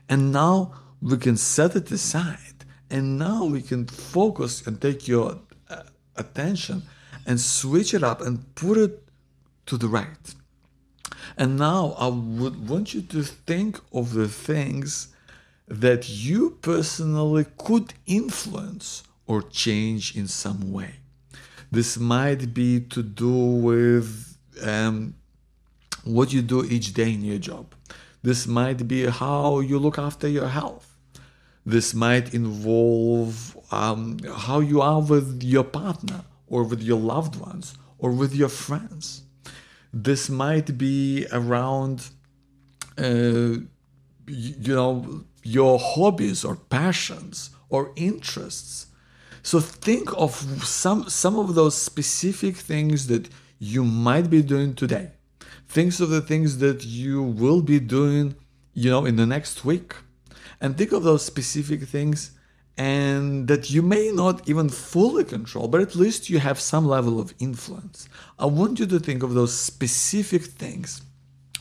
And 0.09 0.33
now 0.33 0.73
we 1.03 1.19
can 1.19 1.37
set 1.37 1.77
it 1.77 1.91
aside. 1.91 2.65
And 2.91 3.19
now 3.19 3.45
we 3.45 3.61
can 3.63 3.87
focus 3.87 4.67
and 4.67 4.81
take 4.81 5.07
your 5.07 5.39
uh, 5.69 5.83
attention 6.17 6.83
and 7.27 7.39
switch 7.39 7.95
it 7.95 8.03
up 8.03 8.23
and 8.23 8.55
put 8.55 8.79
it 8.79 9.07
to 9.67 9.77
the 9.77 9.87
right. 9.87 10.35
And 11.37 11.59
now 11.59 11.95
I 11.99 12.09
would 12.09 12.69
want 12.69 12.95
you 12.95 13.03
to 13.03 13.23
think 13.23 13.79
of 13.93 14.15
the 14.15 14.29
things 14.29 15.09
that 15.69 16.09
you 16.09 16.59
personally 16.63 17.47
could 17.59 17.93
influence 18.07 19.05
or 19.27 19.43
change 19.43 20.17
in 20.17 20.27
some 20.27 20.73
way. 20.73 20.95
This 21.71 21.99
might 21.99 22.53
be 22.53 22.81
to 22.81 23.03
do 23.03 23.31
with 23.31 24.30
um, 24.63 25.15
what 26.05 26.33
you 26.33 26.43
do 26.43 26.65
each 26.65 26.93
day 26.93 27.13
in 27.13 27.23
your 27.23 27.39
job. 27.39 27.75
This 28.23 28.47
might 28.47 28.87
be 28.87 29.07
how 29.07 29.61
you 29.61 29.79
look 29.79 29.99
after 29.99 30.29
your 30.29 30.49
health. 30.49 30.97
This 31.65 31.95
might 31.95 32.35
involve 32.35 33.57
um, 33.71 34.19
how 34.35 34.61
you 34.61 34.81
are 34.81 35.01
with 35.01 35.43
your 35.43 35.65
partner 35.65 36.23
or 36.47 36.65
with 36.65 36.83
your 36.83 36.99
loved 36.99 37.37
ones 37.37 37.75
or 37.99 38.11
with 38.11 38.35
your 38.35 38.49
friends. 38.49 39.23
This 39.93 40.29
might 40.29 40.79
be 40.79 41.27
around, 41.33 42.11
uh, 42.99 43.61
you 44.27 44.75
know, 44.75 45.25
your 45.43 45.79
hobbies 45.79 46.45
or 46.45 46.57
passions 46.57 47.51
or 47.69 47.93
interests. 47.97 48.87
So 49.43 49.61
think 49.61 50.13
of 50.17 50.35
some 50.65 51.09
some 51.09 51.39
of 51.39 51.55
those 51.55 51.75
specific 51.75 52.57
things 52.57 53.07
that 53.07 53.29
you 53.61 53.85
might 53.85 54.29
be 54.31 54.43
doing 54.43 54.75
today. 54.75 55.13
Think 55.69 56.01
of 56.01 56.09
the 56.09 56.23
things 56.23 56.59
that 56.59 56.85
you 56.85 57.23
will 57.23 57.63
be 57.63 57.79
doing, 57.79 58.35
you 58.75 58.91
know, 58.91 59.05
in 59.05 59.15
the 59.15 59.27
next 59.27 59.65
week. 59.65 59.95
And 60.61 60.77
think 60.77 60.91
of 60.93 61.05
those 61.05 61.25
specific 61.25 61.83
things 61.83 62.33
and 62.77 63.47
that 63.49 63.71
you 63.71 63.83
may 63.83 64.11
not 64.11 64.49
even 64.49 64.71
fully 64.71 65.25
control, 65.25 65.69
but 65.69 65.83
at 65.83 65.95
least 65.95 66.31
you 66.31 66.39
have 66.39 66.59
some 66.59 66.89
level 66.89 67.21
of 67.21 67.35
influence. 67.39 68.09
I 68.39 68.47
want 68.47 68.81
you 68.81 68.87
to 68.87 68.99
think 68.99 69.23
of 69.23 69.35
those 69.35 69.55
specific 69.55 70.43
things, 70.43 71.03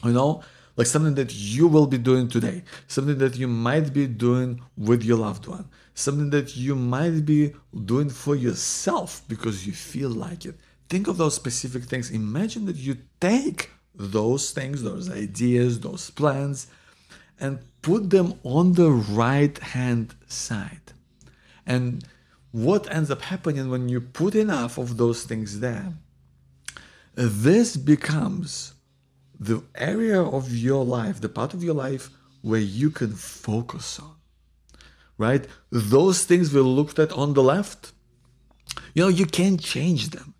you 0.03 0.13
know, 0.13 0.41
like 0.77 0.87
something 0.87 1.15
that 1.15 1.35
you 1.35 1.67
will 1.67 1.87
be 1.87 1.97
doing 1.97 2.29
today, 2.29 2.63
something 2.87 3.17
that 3.17 3.35
you 3.35 3.49
might 3.49 3.91
be 3.91 4.07
doing 4.07 4.61
with 4.77 5.03
your 5.03 5.17
loved 5.17 5.45
one, 5.47 5.67
something 5.93 6.29
that 6.29 6.55
you 6.55 6.73
might 6.75 7.25
be 7.25 7.53
doing 7.85 8.09
for 8.09 8.37
yourself 8.37 9.21
because 9.27 9.67
you 9.67 9.73
feel 9.73 10.09
like 10.09 10.45
it. 10.45 10.55
Think 10.89 11.07
of 11.07 11.17
those 11.17 11.35
specific 11.35 11.83
things. 11.83 12.09
Imagine 12.09 12.65
that 12.65 12.75
you 12.75 12.97
take 13.19 13.69
those 13.93 14.51
things, 14.51 14.81
those 14.81 15.09
ideas, 15.09 15.79
those 15.81 16.09
plans, 16.09 16.67
and 17.39 17.59
put 17.81 18.09
them 18.09 18.33
on 18.43 18.73
the 18.73 18.91
right 18.91 19.57
hand 19.59 20.15
side. 20.27 20.93
And 21.65 22.03
what 22.51 22.91
ends 22.93 23.11
up 23.11 23.21
happening 23.21 23.69
when 23.69 23.87
you 23.87 24.01
put 24.01 24.33
enough 24.33 24.77
of 24.77 24.97
those 24.97 25.23
things 25.23 25.59
there, 25.59 25.93
this 27.13 27.77
becomes 27.77 28.73
the 29.39 29.61
area 29.75 30.21
of 30.21 30.55
your 30.55 30.83
life, 30.83 31.21
the 31.21 31.29
part 31.29 31.53
of 31.53 31.63
your 31.63 31.75
life 31.75 32.09
where 32.41 32.59
you 32.59 32.89
can 32.89 33.13
focus 33.13 33.99
on. 33.99 34.15
Right? 35.17 35.45
Those 35.69 36.25
things 36.25 36.53
we 36.53 36.61
looked 36.61 36.97
at 36.97 37.11
on 37.11 37.33
the 37.33 37.43
left, 37.43 37.91
you 38.93 39.03
know, 39.03 39.09
you 39.09 39.25
can't 39.25 39.59
change 39.59 40.09
them. 40.09 40.33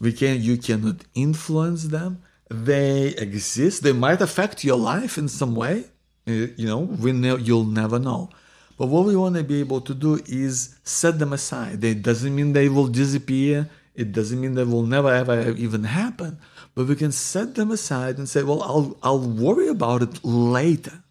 We 0.00 0.12
can 0.12 0.42
you 0.42 0.56
cannot 0.56 0.96
influence 1.14 1.84
them. 1.84 2.22
They 2.50 3.08
exist. 3.08 3.82
They 3.82 3.92
might 3.92 4.20
affect 4.20 4.64
your 4.64 4.76
life 4.76 5.16
in 5.18 5.28
some 5.28 5.54
way. 5.54 5.84
You 6.26 6.66
know, 6.66 6.80
we 6.80 7.12
know 7.12 7.36
you'll 7.36 7.64
never 7.64 7.98
know. 7.98 8.30
But 8.78 8.86
what 8.86 9.04
we 9.04 9.14
want 9.14 9.36
to 9.36 9.44
be 9.44 9.60
able 9.60 9.80
to 9.82 9.94
do 9.94 10.20
is 10.26 10.76
set 10.82 11.18
them 11.18 11.32
aside. 11.32 11.84
It 11.84 12.02
doesn't 12.02 12.34
mean 12.34 12.52
they 12.52 12.68
will 12.68 12.88
disappear. 12.88 13.70
It 13.94 14.12
doesn't 14.12 14.40
mean 14.40 14.54
they 14.54 14.64
will 14.64 14.82
never 14.82 15.12
ever 15.12 15.50
even 15.50 15.84
happen 15.84 16.38
but 16.74 16.86
we 16.86 16.96
can 16.96 17.12
set 17.12 17.54
them 17.54 17.70
aside 17.70 18.18
and 18.18 18.28
say, 18.28 18.42
well, 18.42 18.62
I'll, 18.62 18.96
I'll 19.02 19.20
worry 19.20 19.68
about 19.68 20.02
it 20.02 20.24
later. 20.24 21.04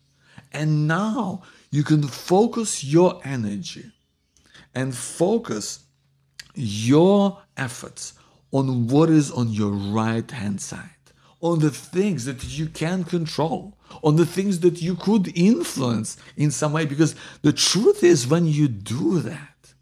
And 0.51 0.87
now 0.87 1.43
you 1.71 1.83
can 1.83 2.03
focus 2.03 2.83
your 2.83 3.21
energy 3.23 3.91
and 4.75 4.93
focus 4.93 5.85
your 6.53 7.41
efforts 7.57 8.13
on 8.53 8.87
what 8.87 9.09
is 9.09 9.31
on 9.31 9.49
your 9.49 9.71
right 9.71 10.29
hand 10.31 10.61
side, 10.61 10.89
on 11.41 11.59
the 11.59 11.71
things 11.71 12.23
that 12.25 12.57
you 12.57 12.67
can 12.67 13.03
control, 13.03 13.77
on 14.03 14.15
the 14.15 14.25
things 14.25 14.61
that 14.61 14.81
you 14.81 14.95
could 14.95 15.35
influence 15.37 16.15
in 16.37 16.51
some 16.51 16.71
way. 16.71 16.85
Because 16.85 17.15
the 17.41 17.51
truth 17.51 18.03
is, 18.03 18.27
when 18.27 18.45
you 18.45 18.67
do 18.67 19.19
that, 19.19 19.73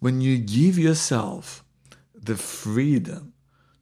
when 0.00 0.20
you 0.20 0.36
give 0.36 0.78
yourself 0.78 1.64
the 2.12 2.36
freedom 2.36 3.32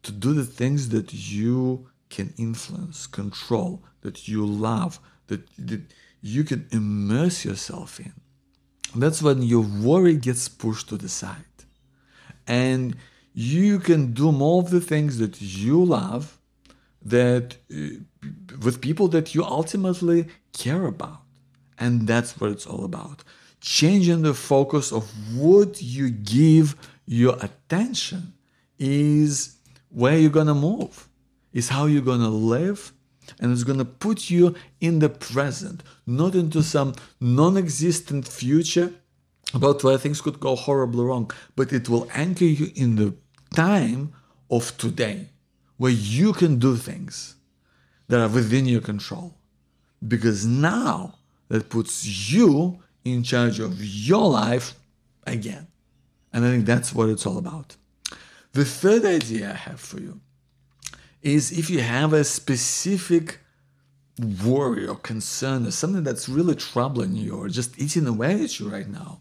to 0.03 0.13
do 0.13 0.33
the 0.35 0.45
things 0.45 0.91
that 0.91 1.13
you 1.13 1.89
can 2.11 2.35
influence, 2.37 3.07
control, 3.07 3.83
that 4.03 4.29
you 4.29 4.45
love, 4.47 5.01
that, 5.27 5.43
that 5.59 5.83
you 6.21 6.45
can 6.45 6.67
immerse 6.71 7.45
yourself 7.45 7.99
in. 7.99 8.13
That's 8.95 9.23
when 9.23 9.43
your 9.43 9.63
worry 9.63 10.17
gets 10.17 10.49
pushed 10.49 10.89
to 10.91 10.97
the 10.97 11.09
side. 11.09 11.45
And 12.47 12.97
you 13.39 13.79
can 13.79 14.13
do 14.15 14.33
more 14.33 14.61
of 14.61 14.71
the 14.71 14.81
things 14.81 15.19
that 15.19 15.41
you 15.41 15.85
love 15.85 16.41
that 17.05 17.57
uh, 17.73 18.01
with 18.65 18.81
people 18.81 19.07
that 19.07 19.33
you 19.33 19.45
ultimately 19.45 20.27
care 20.53 20.87
about. 20.87 21.21
And 21.79 22.09
that's 22.09 22.41
what 22.41 22.51
it's 22.51 22.67
all 22.67 22.85
about. 22.85 23.23
Changing 23.61 24.23
the 24.23 24.35
focus 24.35 24.91
of 24.91 25.05
what 25.37 25.81
you 25.81 26.11
give 26.11 26.75
your 27.07 27.37
attention 27.41 28.33
is 28.77 29.55
where 29.91 30.19
you're 30.19 30.31
gonna 30.31 30.53
move, 30.53 31.09
is 31.53 31.69
how 31.69 31.87
you're 31.87 32.03
gonna 32.03 32.29
live, 32.29 32.93
and 33.39 33.53
it's 33.53 33.63
gonna 33.63 33.85
put 33.85 34.31
you 34.31 34.57
in 34.81 34.99
the 34.99 35.09
present, 35.09 35.85
not 36.09 36.35
into 36.35 36.61
some 36.61 36.93
non 37.21 37.57
existent 37.57 38.27
future 38.27 38.93
about 39.55 39.85
where 39.85 39.97
things 39.97 40.21
could 40.21 40.41
go 40.41 40.57
horribly 40.57 41.05
wrong, 41.05 41.31
but 41.55 41.73
it 41.73 41.89
will 41.89 42.09
anchor 42.15 42.45
you 42.45 42.73
in 42.75 42.97
the 42.97 43.15
time 43.55 44.13
of 44.51 44.77
today, 44.79 45.29
where 45.77 45.93
you 45.93 46.33
can 46.33 46.59
do 46.59 46.77
things 46.77 47.37
that 48.09 48.21
are 48.21 48.29
within 48.29 48.67
your 48.67 48.81
control. 48.81 49.35
Because 50.07 50.47
now 50.47 51.15
that 51.49 51.69
puts 51.69 52.33
you 52.33 52.81
in 53.05 53.23
charge 53.23 53.59
of 53.59 53.83
your 53.83 54.29
life 54.31 54.75
again. 55.27 55.67
And 56.33 56.45
I 56.45 56.51
think 56.51 56.67
that's 56.67 56.95
what 56.95 57.09
it's 57.09 57.27
all 57.27 57.39
about. 57.39 57.77
The 58.53 58.65
third 58.65 59.05
idea 59.05 59.51
I 59.51 59.57
have 59.57 59.81
for 59.81 60.01
you 60.01 60.21
is 61.23 61.53
if 61.53 61.69
you 61.71 61.81
have 61.81 62.13
a 62.13 62.25
specific 62.25 63.41
worry 64.45 64.87
or 64.87 64.97
concern 64.97 65.67
or 65.67 65.71
something 65.71 66.03
that's 66.03 66.29
really 66.29 66.55
troubling 66.55 67.15
you 67.15 67.37
or 67.37 67.49
just 67.49 67.79
eating 67.79 68.07
away 68.07 68.43
at 68.43 68.59
you 68.59 68.69
right 68.69 68.89
now, 68.89 69.21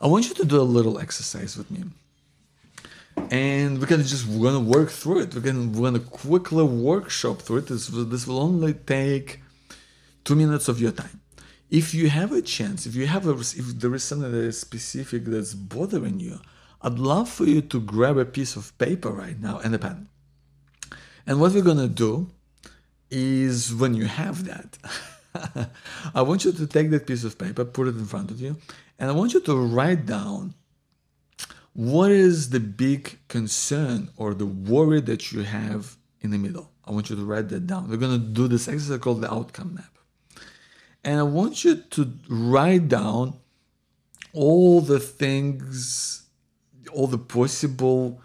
I 0.00 0.06
want 0.06 0.28
you 0.28 0.34
to 0.36 0.44
do 0.44 0.60
a 0.60 0.62
little 0.62 0.98
exercise 0.98 1.56
with 1.56 1.70
me. 1.70 1.84
And 3.30 3.80
we're 3.80 3.86
gonna 3.86 4.04
just 4.04 4.26
we're 4.26 4.50
gonna 4.50 4.60
work 4.60 4.90
through 4.90 5.20
it. 5.20 5.34
We're 5.34 5.40
gonna 5.40 5.68
we're 5.68 5.90
gonna 5.90 6.00
quickly 6.00 6.64
workshop 6.64 7.42
through 7.42 7.58
it. 7.58 7.66
This 7.68 7.88
this 7.88 8.26
will 8.26 8.40
only 8.40 8.74
take 8.74 9.40
two 10.24 10.34
minutes 10.34 10.68
of 10.68 10.80
your 10.80 10.92
time. 10.92 11.20
If 11.70 11.94
you 11.94 12.10
have 12.10 12.32
a 12.32 12.42
chance, 12.42 12.86
if 12.86 12.94
you 12.94 13.06
have 13.06 13.26
a 13.26 13.32
if 13.32 13.66
there 13.80 13.94
is 13.94 14.04
something 14.04 14.30
that 14.30 14.38
is 14.38 14.60
specific 14.60 15.24
that's 15.24 15.54
bothering 15.54 16.20
you, 16.20 16.40
I'd 16.82 16.98
love 16.98 17.28
for 17.28 17.44
you 17.44 17.62
to 17.62 17.80
grab 17.80 18.18
a 18.18 18.24
piece 18.24 18.56
of 18.56 18.76
paper 18.78 19.10
right 19.10 19.40
now 19.40 19.58
and 19.58 19.74
a 19.74 19.78
pen. 19.78 20.08
And 21.26 21.40
what 21.40 21.52
we're 21.52 21.62
gonna 21.62 21.88
do 21.88 22.28
is 23.10 23.74
when 23.74 23.94
you 23.94 24.06
have 24.06 24.44
that, 24.44 24.78
I 26.14 26.22
want 26.22 26.44
you 26.44 26.52
to 26.52 26.66
take 26.66 26.90
that 26.90 27.06
piece 27.06 27.24
of 27.24 27.38
paper, 27.38 27.64
put 27.64 27.88
it 27.88 27.96
in 27.96 28.06
front 28.06 28.30
of 28.30 28.40
you, 28.40 28.56
and 28.98 29.10
I 29.10 29.12
want 29.12 29.32
you 29.32 29.40
to 29.40 29.56
write 29.56 30.06
down 30.06 30.54
what 31.74 32.10
is 32.10 32.50
the 32.50 32.60
big 32.60 33.18
concern 33.28 34.10
or 34.16 34.34
the 34.34 34.46
worry 34.46 35.00
that 35.00 35.32
you 35.32 35.42
have 35.42 35.96
in 36.20 36.30
the 36.30 36.38
middle? 36.38 36.70
I 36.84 36.90
want 36.90 37.10
you 37.10 37.16
to 37.16 37.24
write 37.24 37.48
that 37.50 37.66
down. 37.66 37.88
We're 37.88 37.96
going 37.96 38.20
to 38.20 38.26
do 38.26 38.48
this 38.48 38.68
exercise 38.68 38.98
called 38.98 39.22
the 39.22 39.32
outcome 39.32 39.74
map. 39.74 39.98
And 41.04 41.18
I 41.18 41.22
want 41.22 41.64
you 41.64 41.76
to 41.76 42.12
write 42.28 42.88
down 42.88 43.38
all 44.32 44.80
the 44.80 45.00
things, 45.00 46.26
all 46.92 47.06
the 47.06 47.18
possible 47.18 48.20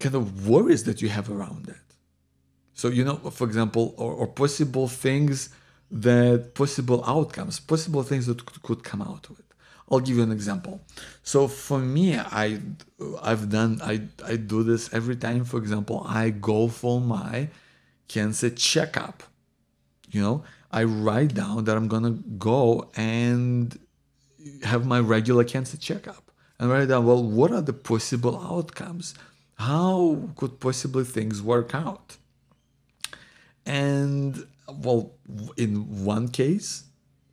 kind 0.00 0.14
of 0.14 0.48
worries 0.48 0.84
that 0.84 1.00
you 1.00 1.08
have 1.08 1.30
around 1.30 1.66
that. 1.66 1.76
So, 2.74 2.88
you 2.88 3.04
know, 3.04 3.16
for 3.16 3.46
example, 3.46 3.94
or, 3.96 4.12
or 4.12 4.26
possible 4.26 4.88
things 4.88 5.50
that 5.90 6.54
possible 6.54 7.04
outcomes, 7.06 7.60
possible 7.60 8.02
things 8.02 8.26
that 8.26 8.44
could 8.62 8.82
come 8.82 9.02
out 9.02 9.28
of 9.30 9.38
it. 9.38 9.51
I'll 9.92 10.00
give 10.00 10.16
you 10.16 10.22
an 10.22 10.32
example. 10.32 10.80
So 11.22 11.46
for 11.46 11.78
me, 11.78 12.18
I 12.18 12.60
I've 13.22 13.50
done 13.50 13.80
I 13.84 14.08
I 14.24 14.36
do 14.36 14.62
this 14.62 14.92
every 14.94 15.16
time. 15.16 15.44
For 15.44 15.58
example, 15.58 16.04
I 16.08 16.30
go 16.30 16.68
for 16.68 17.00
my 17.00 17.48
cancer 18.08 18.48
checkup. 18.48 19.22
You 20.10 20.22
know, 20.22 20.44
I 20.70 20.84
write 20.84 21.34
down 21.34 21.64
that 21.64 21.76
I'm 21.76 21.88
gonna 21.88 22.18
go 22.38 22.90
and 22.96 23.78
have 24.64 24.86
my 24.86 24.98
regular 24.98 25.44
cancer 25.44 25.76
checkup 25.76 26.30
and 26.58 26.70
write 26.70 26.88
down 26.88 27.04
well 27.06 27.22
what 27.22 27.52
are 27.52 27.60
the 27.60 27.72
possible 27.72 28.38
outcomes 28.40 29.14
how 29.56 30.28
could 30.36 30.58
possibly 30.60 31.04
things 31.04 31.42
work 31.42 31.74
out 31.74 32.16
and 33.64 34.46
well 34.68 35.12
in 35.56 36.04
one 36.04 36.28
case 36.28 36.84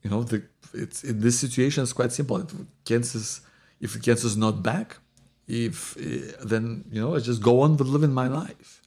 you 0.03 0.09
know 0.09 0.23
the 0.23 0.43
it's 0.73 1.03
in 1.03 1.19
this 1.21 1.39
situation 1.39 1.83
it's 1.83 1.93
quite 1.93 2.11
simple. 2.11 2.37
If 2.37 2.53
cancer's 2.85 3.41
if 3.79 3.93
the 3.93 3.99
cancer's 3.99 4.37
not 4.37 4.61
back, 4.63 4.97
if 5.47 5.97
uh, 5.97 6.43
then 6.43 6.85
you 6.91 7.01
know 7.01 7.15
I 7.15 7.19
just 7.19 7.41
go 7.41 7.61
on 7.61 7.77
with 7.77 7.87
living 7.87 8.13
my 8.13 8.27
life. 8.27 8.81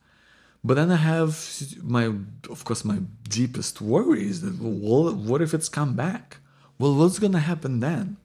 But 0.65 0.75
then 0.75 0.93
I 0.93 0.97
have 0.97 1.45
my, 1.83 2.13
of 2.49 2.65
course, 2.65 2.85
my 2.85 2.99
deepest 3.29 3.81
worry 3.81 4.29
is 4.29 4.43
that 4.43 4.61
well, 4.61 5.13
what 5.13 5.43
if 5.43 5.55
it's 5.55 5.69
come 5.69 5.95
back? 5.95 6.37
Well, 6.79 6.95
what's 6.95 7.19
going 7.19 7.33
to 7.33 7.41
happen 7.41 7.81
then? 7.81 8.17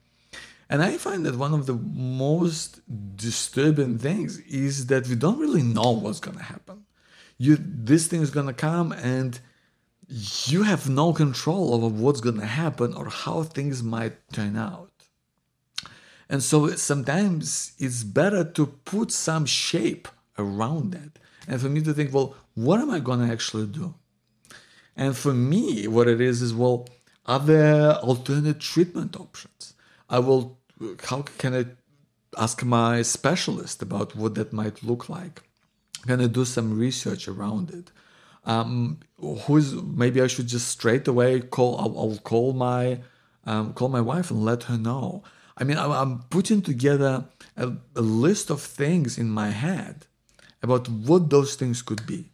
And 0.70 0.82
I 0.82 0.98
find 0.98 1.24
that 1.26 1.36
one 1.36 1.54
of 1.54 1.66
the 1.66 1.74
most 1.74 2.80
disturbing 3.16 3.98
things 3.98 4.38
is 4.40 4.86
that 4.86 5.08
we 5.08 5.16
don't 5.16 5.38
really 5.38 5.62
know 5.62 5.92
what's 5.92 6.20
going 6.20 6.36
to 6.36 6.44
happen. 6.44 6.84
You, 7.38 7.56
this 7.58 8.06
thing 8.06 8.20
is 8.20 8.30
going 8.30 8.46
to 8.46 8.52
come, 8.52 8.92
and 8.92 9.40
you 10.08 10.62
have 10.62 10.88
no 10.88 11.12
control 11.12 11.74
over 11.74 11.88
what's 11.88 12.20
going 12.20 12.40
to 12.40 12.46
happen 12.46 12.94
or 12.94 13.08
how 13.08 13.42
things 13.42 13.82
might 13.82 14.16
turn 14.32 14.56
out. 14.56 14.90
And 16.30 16.42
so 16.42 16.68
sometimes 16.70 17.72
it's 17.78 18.04
better 18.04 18.44
to 18.44 18.66
put 18.66 19.10
some 19.12 19.46
shape 19.46 20.08
around 20.38 20.92
that. 20.92 21.18
And 21.46 21.60
for 21.60 21.68
me 21.68 21.82
to 21.82 21.92
think, 21.92 22.12
well, 22.12 22.36
what 22.54 22.80
am 22.80 22.90
I 22.90 23.00
going 23.00 23.26
to 23.26 23.32
actually 23.32 23.66
do? 23.66 23.94
And 24.96 25.16
for 25.16 25.32
me, 25.32 25.86
what 25.86 26.08
it 26.08 26.20
is 26.20 26.42
is, 26.42 26.52
well, 26.52 26.88
are 27.26 27.38
there 27.38 27.92
alternate 27.96 28.60
treatment 28.60 29.16
options? 29.16 29.74
I 30.08 30.18
will, 30.18 30.58
how 31.04 31.22
can 31.38 31.54
I 31.54 31.66
ask 32.36 32.64
my 32.64 33.02
specialist 33.02 33.82
about 33.82 34.16
what 34.16 34.34
that 34.34 34.52
might 34.52 34.82
look 34.82 35.08
like? 35.08 35.42
Can 36.06 36.20
I 36.20 36.26
do 36.26 36.44
some 36.44 36.78
research 36.78 37.28
around 37.28 37.70
it? 37.70 37.90
Um, 38.44 38.98
who's 39.20 39.74
maybe 39.74 40.20
I 40.22 40.26
should 40.26 40.46
just 40.46 40.68
straight 40.68 41.06
away 41.08 41.40
call. 41.40 41.78
I'll, 41.78 41.98
I'll 41.98 42.18
call 42.18 42.52
my 42.52 43.00
um, 43.44 43.72
call 43.72 43.88
my 43.88 44.00
wife 44.00 44.30
and 44.30 44.44
let 44.44 44.64
her 44.64 44.78
know. 44.78 45.22
I 45.56 45.64
mean, 45.64 45.76
I'm 45.78 46.20
putting 46.30 46.62
together 46.62 47.24
a, 47.56 47.72
a 47.96 48.00
list 48.00 48.48
of 48.50 48.60
things 48.60 49.18
in 49.18 49.28
my 49.28 49.50
head 49.50 50.06
about 50.62 50.88
what 50.88 51.30
those 51.30 51.56
things 51.56 51.82
could 51.82 52.06
be. 52.06 52.30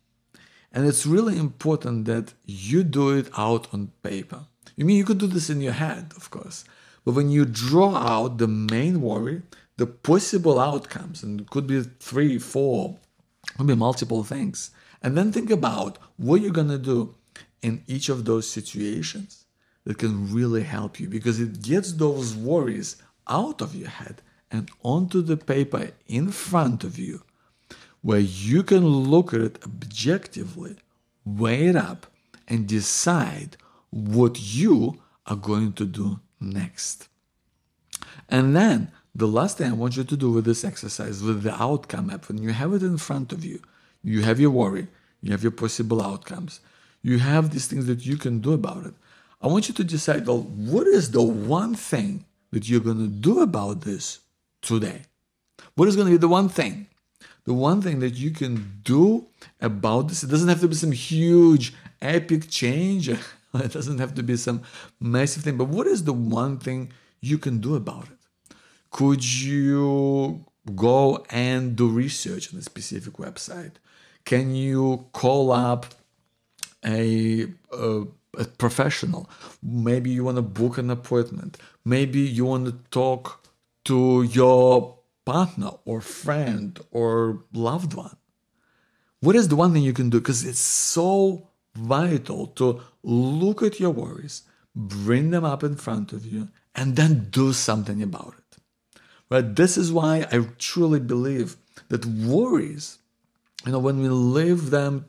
And 0.72 0.86
it's 0.86 1.06
really 1.06 1.38
important 1.38 2.04
that 2.06 2.34
you 2.44 2.82
do 2.82 3.16
it 3.16 3.30
out 3.38 3.72
on 3.72 3.92
paper. 4.02 4.46
You 4.76 4.84
mean 4.84 4.96
you 4.96 5.04
could 5.04 5.18
do 5.18 5.28
this 5.28 5.48
in 5.48 5.60
your 5.60 5.72
head, 5.72 6.12
of 6.16 6.30
course, 6.30 6.64
but 7.04 7.14
when 7.14 7.30
you 7.30 7.44
draw 7.44 7.94
out 7.96 8.38
the 8.38 8.48
main 8.48 9.00
worry, 9.00 9.42
the 9.76 9.86
possible 9.86 10.58
outcomes, 10.58 11.22
and 11.22 11.42
it 11.42 11.50
could 11.50 11.66
be 11.66 11.82
three, 11.82 12.38
four, 12.38 12.98
could 13.56 13.66
be 13.66 13.74
multiple 13.76 14.24
things, 14.24 14.70
and 15.04 15.18
then 15.18 15.30
think 15.30 15.50
about 15.50 15.98
what 16.16 16.40
you're 16.40 16.50
going 16.50 16.68
to 16.68 16.78
do 16.78 17.14
in 17.60 17.84
each 17.86 18.08
of 18.08 18.24
those 18.24 18.50
situations 18.50 19.44
that 19.84 19.98
can 19.98 20.32
really 20.32 20.62
help 20.62 20.98
you 20.98 21.08
because 21.08 21.38
it 21.38 21.60
gets 21.60 21.92
those 21.92 22.34
worries 22.34 22.96
out 23.28 23.60
of 23.60 23.74
your 23.74 23.90
head 23.90 24.22
and 24.50 24.70
onto 24.82 25.20
the 25.20 25.36
paper 25.36 25.90
in 26.06 26.32
front 26.32 26.84
of 26.84 26.98
you 26.98 27.22
where 28.00 28.20
you 28.20 28.62
can 28.62 28.86
look 28.86 29.34
at 29.34 29.40
it 29.42 29.58
objectively, 29.64 30.76
weigh 31.24 31.66
it 31.66 31.76
up, 31.76 32.06
and 32.48 32.66
decide 32.66 33.58
what 33.90 34.40
you 34.54 35.02
are 35.26 35.36
going 35.36 35.74
to 35.74 35.84
do 35.84 36.20
next. 36.40 37.08
And 38.30 38.56
then 38.56 38.90
the 39.14 39.28
last 39.28 39.58
thing 39.58 39.70
I 39.70 39.74
want 39.74 39.98
you 39.98 40.04
to 40.04 40.16
do 40.16 40.30
with 40.30 40.46
this 40.46 40.64
exercise, 40.64 41.22
with 41.22 41.42
the 41.42 41.62
outcome 41.62 42.06
map, 42.06 42.28
when 42.28 42.38
you 42.38 42.52
have 42.52 42.72
it 42.72 42.82
in 42.82 42.96
front 42.96 43.32
of 43.32 43.44
you, 43.44 43.60
you 44.04 44.22
have 44.22 44.38
your 44.38 44.50
worry, 44.50 44.86
you 45.22 45.32
have 45.32 45.42
your 45.42 45.52
possible 45.52 46.02
outcomes, 46.02 46.60
you 47.02 47.18
have 47.18 47.50
these 47.50 47.66
things 47.66 47.86
that 47.86 48.06
you 48.06 48.16
can 48.16 48.40
do 48.40 48.52
about 48.52 48.86
it. 48.86 48.94
I 49.42 49.48
want 49.48 49.68
you 49.68 49.74
to 49.74 49.84
decide, 49.84 50.26
well, 50.26 50.42
what 50.42 50.86
is 50.86 51.10
the 51.10 51.22
one 51.22 51.74
thing 51.74 52.24
that 52.52 52.68
you're 52.68 52.80
going 52.80 52.98
to 52.98 53.08
do 53.08 53.40
about 53.40 53.82
this 53.82 54.20
today? 54.62 55.02
What 55.74 55.88
is 55.88 55.96
going 55.96 56.06
to 56.06 56.12
be 56.12 56.18
the 56.18 56.28
one 56.28 56.48
thing? 56.48 56.86
The 57.44 57.52
one 57.52 57.82
thing 57.82 57.98
that 58.00 58.14
you 58.14 58.30
can 58.30 58.80
do 58.82 59.26
about 59.60 60.08
this, 60.08 60.22
it 60.22 60.30
doesn't 60.30 60.48
have 60.48 60.60
to 60.60 60.68
be 60.68 60.74
some 60.74 60.92
huge, 60.92 61.74
epic 62.00 62.48
change. 62.48 63.08
it 63.54 63.72
doesn't 63.72 63.98
have 63.98 64.14
to 64.14 64.22
be 64.22 64.36
some 64.36 64.62
massive 65.00 65.42
thing, 65.42 65.56
but 65.56 65.68
what 65.68 65.86
is 65.86 66.04
the 66.04 66.12
one 66.12 66.58
thing 66.58 66.92
you 67.20 67.38
can 67.38 67.60
do 67.60 67.74
about 67.74 68.04
it? 68.04 68.56
Could 68.90 69.24
you 69.24 70.44
go 70.74 71.24
and 71.28 71.76
do 71.76 71.88
research 71.88 72.52
on 72.52 72.60
a 72.60 72.62
specific 72.62 73.14
website? 73.14 73.72
Can 74.24 74.54
you 74.54 75.06
call 75.12 75.52
up 75.52 75.86
a, 76.84 77.46
a, 77.72 78.04
a 78.38 78.44
professional? 78.58 79.28
Maybe 79.62 80.10
you 80.10 80.24
want 80.24 80.36
to 80.36 80.42
book 80.42 80.78
an 80.78 80.90
appointment. 80.90 81.58
Maybe 81.84 82.20
you 82.20 82.46
want 82.46 82.66
to 82.66 82.72
talk 82.90 83.44
to 83.84 84.22
your 84.22 84.98
partner 85.24 85.70
or 85.84 86.00
friend 86.00 86.80
or 86.90 87.44
loved 87.52 87.94
one. 87.94 88.16
What 89.20 89.36
is 89.36 89.48
the 89.48 89.56
one 89.56 89.72
thing 89.72 89.82
you 89.82 89.92
can 89.92 90.10
do? 90.10 90.20
Because 90.20 90.44
it's 90.44 90.58
so 90.58 91.48
vital 91.74 92.46
to 92.48 92.80
look 93.02 93.62
at 93.62 93.80
your 93.80 93.90
worries, 93.90 94.42
bring 94.74 95.30
them 95.30 95.44
up 95.44 95.62
in 95.62 95.76
front 95.76 96.12
of 96.12 96.26
you, 96.26 96.48
and 96.74 96.96
then 96.96 97.28
do 97.30 97.52
something 97.52 98.02
about 98.02 98.34
it. 98.38 99.00
Right? 99.30 99.54
This 99.54 99.76
is 99.76 99.92
why 99.92 100.26
I 100.30 100.46
truly 100.58 101.00
believe 101.00 101.56
that 101.88 102.04
worries 102.04 102.98
you 103.66 103.72
know, 103.72 103.78
when 103.78 104.00
we 104.00 104.08
leave 104.08 104.70
them 104.70 105.06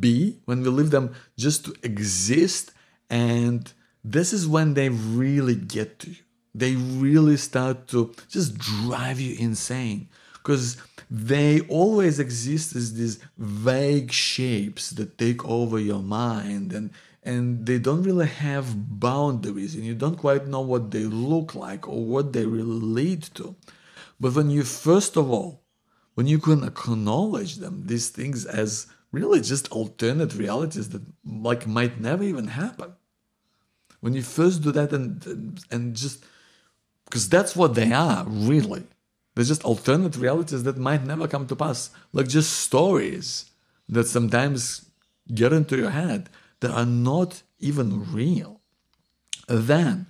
be, 0.00 0.40
when 0.44 0.62
we 0.62 0.68
leave 0.68 0.90
them 0.90 1.14
just 1.36 1.64
to 1.64 1.74
exist, 1.82 2.72
and 3.10 3.72
this 4.04 4.32
is 4.32 4.46
when 4.46 4.74
they 4.74 4.88
really 4.88 5.54
get 5.54 5.98
to 6.00 6.10
you. 6.10 6.16
They 6.54 6.76
really 6.76 7.36
start 7.36 7.88
to 7.88 8.12
just 8.28 8.58
drive 8.58 9.20
you 9.20 9.36
insane 9.38 10.08
because 10.34 10.76
they 11.10 11.60
always 11.62 12.18
exist 12.18 12.74
as 12.74 12.94
these 12.94 13.18
vague 13.38 14.12
shapes 14.12 14.90
that 14.90 15.16
take 15.16 15.44
over 15.44 15.78
your 15.78 16.02
mind 16.02 16.72
and 16.72 16.90
and 17.24 17.64
they 17.66 17.78
don't 17.78 18.02
really 18.02 18.26
have 18.26 18.98
boundaries 18.98 19.76
and 19.76 19.84
you 19.84 19.94
don't 19.94 20.16
quite 20.16 20.48
know 20.48 20.60
what 20.60 20.90
they 20.90 21.04
look 21.04 21.54
like 21.54 21.88
or 21.88 22.04
what 22.04 22.32
they 22.32 22.44
lead 22.44 23.22
to 23.22 23.54
but 24.18 24.34
when 24.34 24.50
you 24.50 24.64
first 24.64 25.16
of 25.16 25.30
all 25.30 25.61
when 26.14 26.26
you 26.26 26.38
can 26.38 26.64
acknowledge 26.64 27.56
them, 27.56 27.86
these 27.86 28.08
things 28.10 28.44
as 28.44 28.86
really 29.12 29.40
just 29.40 29.70
alternate 29.70 30.34
realities 30.34 30.88
that 30.90 31.02
like 31.24 31.66
might 31.66 32.00
never 32.00 32.24
even 32.24 32.48
happen. 32.48 32.92
When 34.00 34.14
you 34.14 34.22
first 34.22 34.62
do 34.62 34.72
that 34.72 34.92
and 34.92 35.60
and 35.70 35.94
just 35.94 36.24
because 37.04 37.28
that's 37.28 37.54
what 37.54 37.74
they 37.74 37.92
are 37.92 38.24
really. 38.26 38.84
They're 39.34 39.44
just 39.44 39.64
alternate 39.64 40.16
realities 40.16 40.62
that 40.64 40.76
might 40.76 41.06
never 41.06 41.26
come 41.26 41.46
to 41.46 41.56
pass, 41.56 41.90
like 42.12 42.28
just 42.28 42.52
stories 42.52 43.50
that 43.88 44.06
sometimes 44.06 44.90
get 45.34 45.52
into 45.52 45.76
your 45.76 45.90
head 45.90 46.28
that 46.60 46.70
are 46.70 46.86
not 46.86 47.42
even 47.58 48.12
real. 48.12 48.60
Then, 49.48 50.06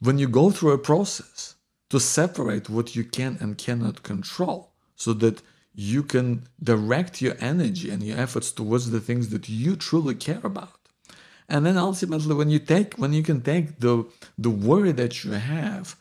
when 0.00 0.18
you 0.18 0.28
go 0.28 0.50
through 0.50 0.72
a 0.72 0.78
process 0.78 1.54
to 1.88 2.00
separate 2.00 2.68
what 2.68 2.94
you 2.94 3.04
can 3.04 3.38
and 3.40 3.58
cannot 3.58 4.02
control 4.02 4.69
so 5.04 5.14
that 5.14 5.40
you 5.74 6.02
can 6.02 6.26
direct 6.62 7.22
your 7.22 7.36
energy 7.40 7.88
and 7.90 8.02
your 8.02 8.18
efforts 8.18 8.52
towards 8.52 8.90
the 8.90 9.00
things 9.00 9.30
that 9.30 9.48
you 9.48 9.74
truly 9.74 10.14
care 10.14 10.44
about. 10.44 10.76
And 11.48 11.64
then 11.64 11.78
ultimately 11.78 12.34
when 12.34 12.50
you 12.54 12.60
take 12.74 12.90
when 13.02 13.12
you 13.18 13.22
can 13.22 13.40
take 13.52 13.66
the 13.84 13.94
the 14.44 14.54
worry 14.68 14.92
that 15.00 15.12
you 15.24 15.32
have 15.32 15.96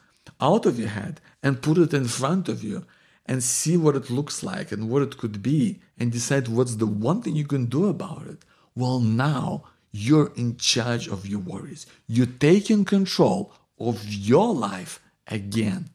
out 0.50 0.66
of 0.66 0.78
your 0.82 0.94
head 1.00 1.16
and 1.44 1.66
put 1.68 1.78
it 1.86 1.94
in 1.94 2.06
front 2.20 2.50
of 2.54 2.58
you 2.70 2.78
and 3.26 3.42
see 3.58 3.78
what 3.78 3.96
it 3.96 4.10
looks 4.18 4.38
like 4.52 4.70
and 4.74 4.90
what 4.90 5.02
it 5.08 5.18
could 5.22 5.38
be 5.42 5.80
and 5.98 6.12
decide 6.12 6.48
what's 6.48 6.76
the 6.76 6.92
one 7.10 7.22
thing 7.22 7.36
you 7.36 7.50
can 7.56 7.66
do 7.78 7.84
about 7.96 8.26
it 8.34 8.40
well 8.76 9.00
now 9.00 9.64
you're 9.92 10.32
in 10.36 10.58
charge 10.58 11.08
of 11.08 11.26
your 11.26 11.40
worries. 11.40 11.88
You're 12.08 12.38
taking 12.50 12.86
control 12.86 13.54
of 13.80 13.98
your 14.32 14.54
life 14.54 14.94
again 15.28 15.90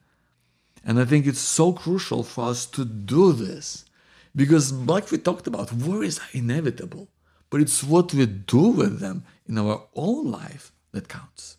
and 0.85 0.99
I 0.99 1.05
think 1.05 1.25
it's 1.25 1.39
so 1.39 1.73
crucial 1.73 2.23
for 2.23 2.49
us 2.49 2.65
to 2.67 2.85
do 2.85 3.33
this 3.33 3.85
because, 4.35 4.71
like 4.71 5.11
we 5.11 5.17
talked 5.17 5.47
about, 5.47 5.73
worries 5.73 6.19
are 6.19 6.31
inevitable, 6.33 7.07
but 7.49 7.59
it's 7.59 7.83
what 7.83 8.13
we 8.13 8.25
do 8.25 8.67
with 8.67 8.99
them 8.99 9.23
in 9.47 9.57
our 9.57 9.87
own 9.95 10.29
life 10.31 10.71
that 10.91 11.07
counts. 11.07 11.57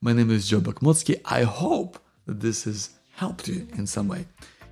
My 0.00 0.12
name 0.12 0.30
is 0.30 0.48
Joe 0.48 0.60
Bakhmutsky. 0.60 1.20
I 1.24 1.44
hope 1.44 1.98
that 2.26 2.40
this 2.40 2.64
has 2.64 2.90
helped 3.14 3.48
you 3.48 3.66
in 3.74 3.86
some 3.86 4.08
way. 4.08 4.26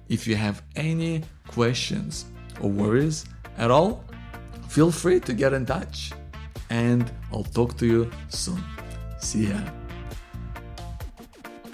If 0.09 0.27
you 0.27 0.37
have 0.37 0.63
any 0.75 1.25
questions 1.49 2.27
or 2.61 2.71
worries 2.71 3.25
at 3.57 3.71
all, 3.71 4.05
feel 4.69 4.91
free 4.91 5.21
to 5.21 5.33
get 5.33 5.53
in 5.53 5.65
touch 5.67 6.13
and 6.71 7.11
I'll 7.33 7.45
talk 7.45 7.77
to 7.79 7.87
you 7.87 8.11
soon. 8.29 8.63
See 9.19 9.49
ya. 9.49 9.86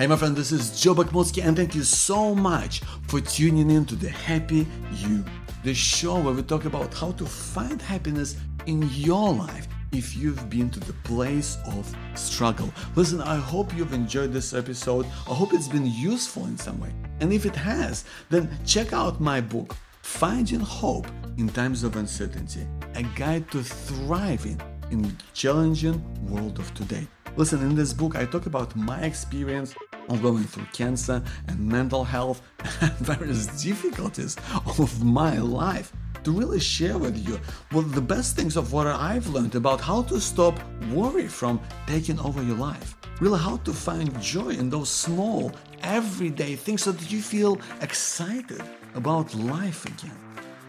Hey, 0.02 0.08
my 0.08 0.16
friend, 0.16 0.34
this 0.34 0.50
is 0.50 0.80
Joe 0.80 0.96
Bakhmutsky, 0.96 1.46
and 1.46 1.56
thank 1.56 1.76
you 1.76 1.84
so 1.84 2.34
much 2.34 2.80
for 3.06 3.20
tuning 3.20 3.70
in 3.70 3.84
to 3.84 3.94
the 3.94 4.08
Happy 4.08 4.66
You, 4.96 5.24
the 5.62 5.72
show 5.72 6.18
where 6.18 6.34
we 6.34 6.42
talk 6.42 6.64
about 6.64 6.92
how 6.92 7.12
to 7.12 7.24
find 7.24 7.80
happiness 7.80 8.34
in 8.66 8.82
your 8.94 9.32
life 9.32 9.68
if 9.92 10.16
you've 10.16 10.50
been 10.50 10.70
to 10.70 10.80
the 10.80 10.92
place 11.04 11.56
of 11.66 11.96
struggle. 12.16 12.68
Listen, 12.96 13.20
I 13.20 13.36
hope 13.36 13.72
you've 13.76 13.92
enjoyed 13.92 14.32
this 14.32 14.54
episode. 14.54 15.06
I 15.30 15.34
hope 15.34 15.52
it's 15.52 15.68
been 15.68 15.86
useful 15.86 16.46
in 16.46 16.58
some 16.58 16.80
way. 16.80 16.90
And 17.20 17.32
if 17.32 17.46
it 17.46 17.54
has, 17.54 18.04
then 18.28 18.50
check 18.66 18.92
out 18.92 19.20
my 19.20 19.40
book, 19.40 19.76
Finding 20.02 20.58
Hope 20.58 21.06
in 21.38 21.48
Times 21.48 21.84
of 21.84 21.94
Uncertainty, 21.94 22.66
a 22.96 23.04
guide 23.14 23.48
to 23.52 23.62
thriving 23.62 24.60
in 24.90 25.02
the 25.02 25.12
challenging 25.32 26.02
world 26.28 26.58
of 26.58 26.74
today. 26.74 27.06
Listen, 27.34 27.62
in 27.62 27.74
this 27.74 27.94
book, 27.94 28.14
I 28.14 28.26
talk 28.26 28.44
about 28.44 28.76
my 28.76 29.00
experience 29.00 29.74
of 30.08 30.22
going 30.22 30.44
through 30.44 30.66
cancer 30.72 31.22
and 31.48 31.58
mental 31.58 32.04
health 32.04 32.42
and 32.80 32.92
various 32.98 33.46
difficulties 33.62 34.36
of 34.78 35.04
my 35.04 35.38
life 35.38 35.92
to 36.24 36.30
really 36.30 36.60
share 36.60 36.98
with 36.98 37.16
you. 37.26 37.40
What 37.70 37.92
the 37.92 38.00
best 38.00 38.36
things 38.36 38.56
of 38.56 38.72
what 38.72 38.86
I've 38.86 39.28
learned 39.28 39.54
about 39.54 39.80
how 39.80 40.02
to 40.02 40.20
stop 40.20 40.58
worry 40.90 41.28
from 41.28 41.60
taking 41.86 42.18
over 42.20 42.42
your 42.42 42.56
life. 42.56 42.96
Really, 43.20 43.38
how 43.38 43.58
to 43.58 43.72
find 43.72 44.20
joy 44.20 44.50
in 44.50 44.70
those 44.70 44.88
small, 44.88 45.52
everyday 45.82 46.56
things 46.56 46.82
so 46.82 46.92
that 46.92 47.12
you 47.12 47.20
feel 47.20 47.60
excited 47.80 48.62
about 48.94 49.34
life 49.34 49.84
again. 49.84 50.18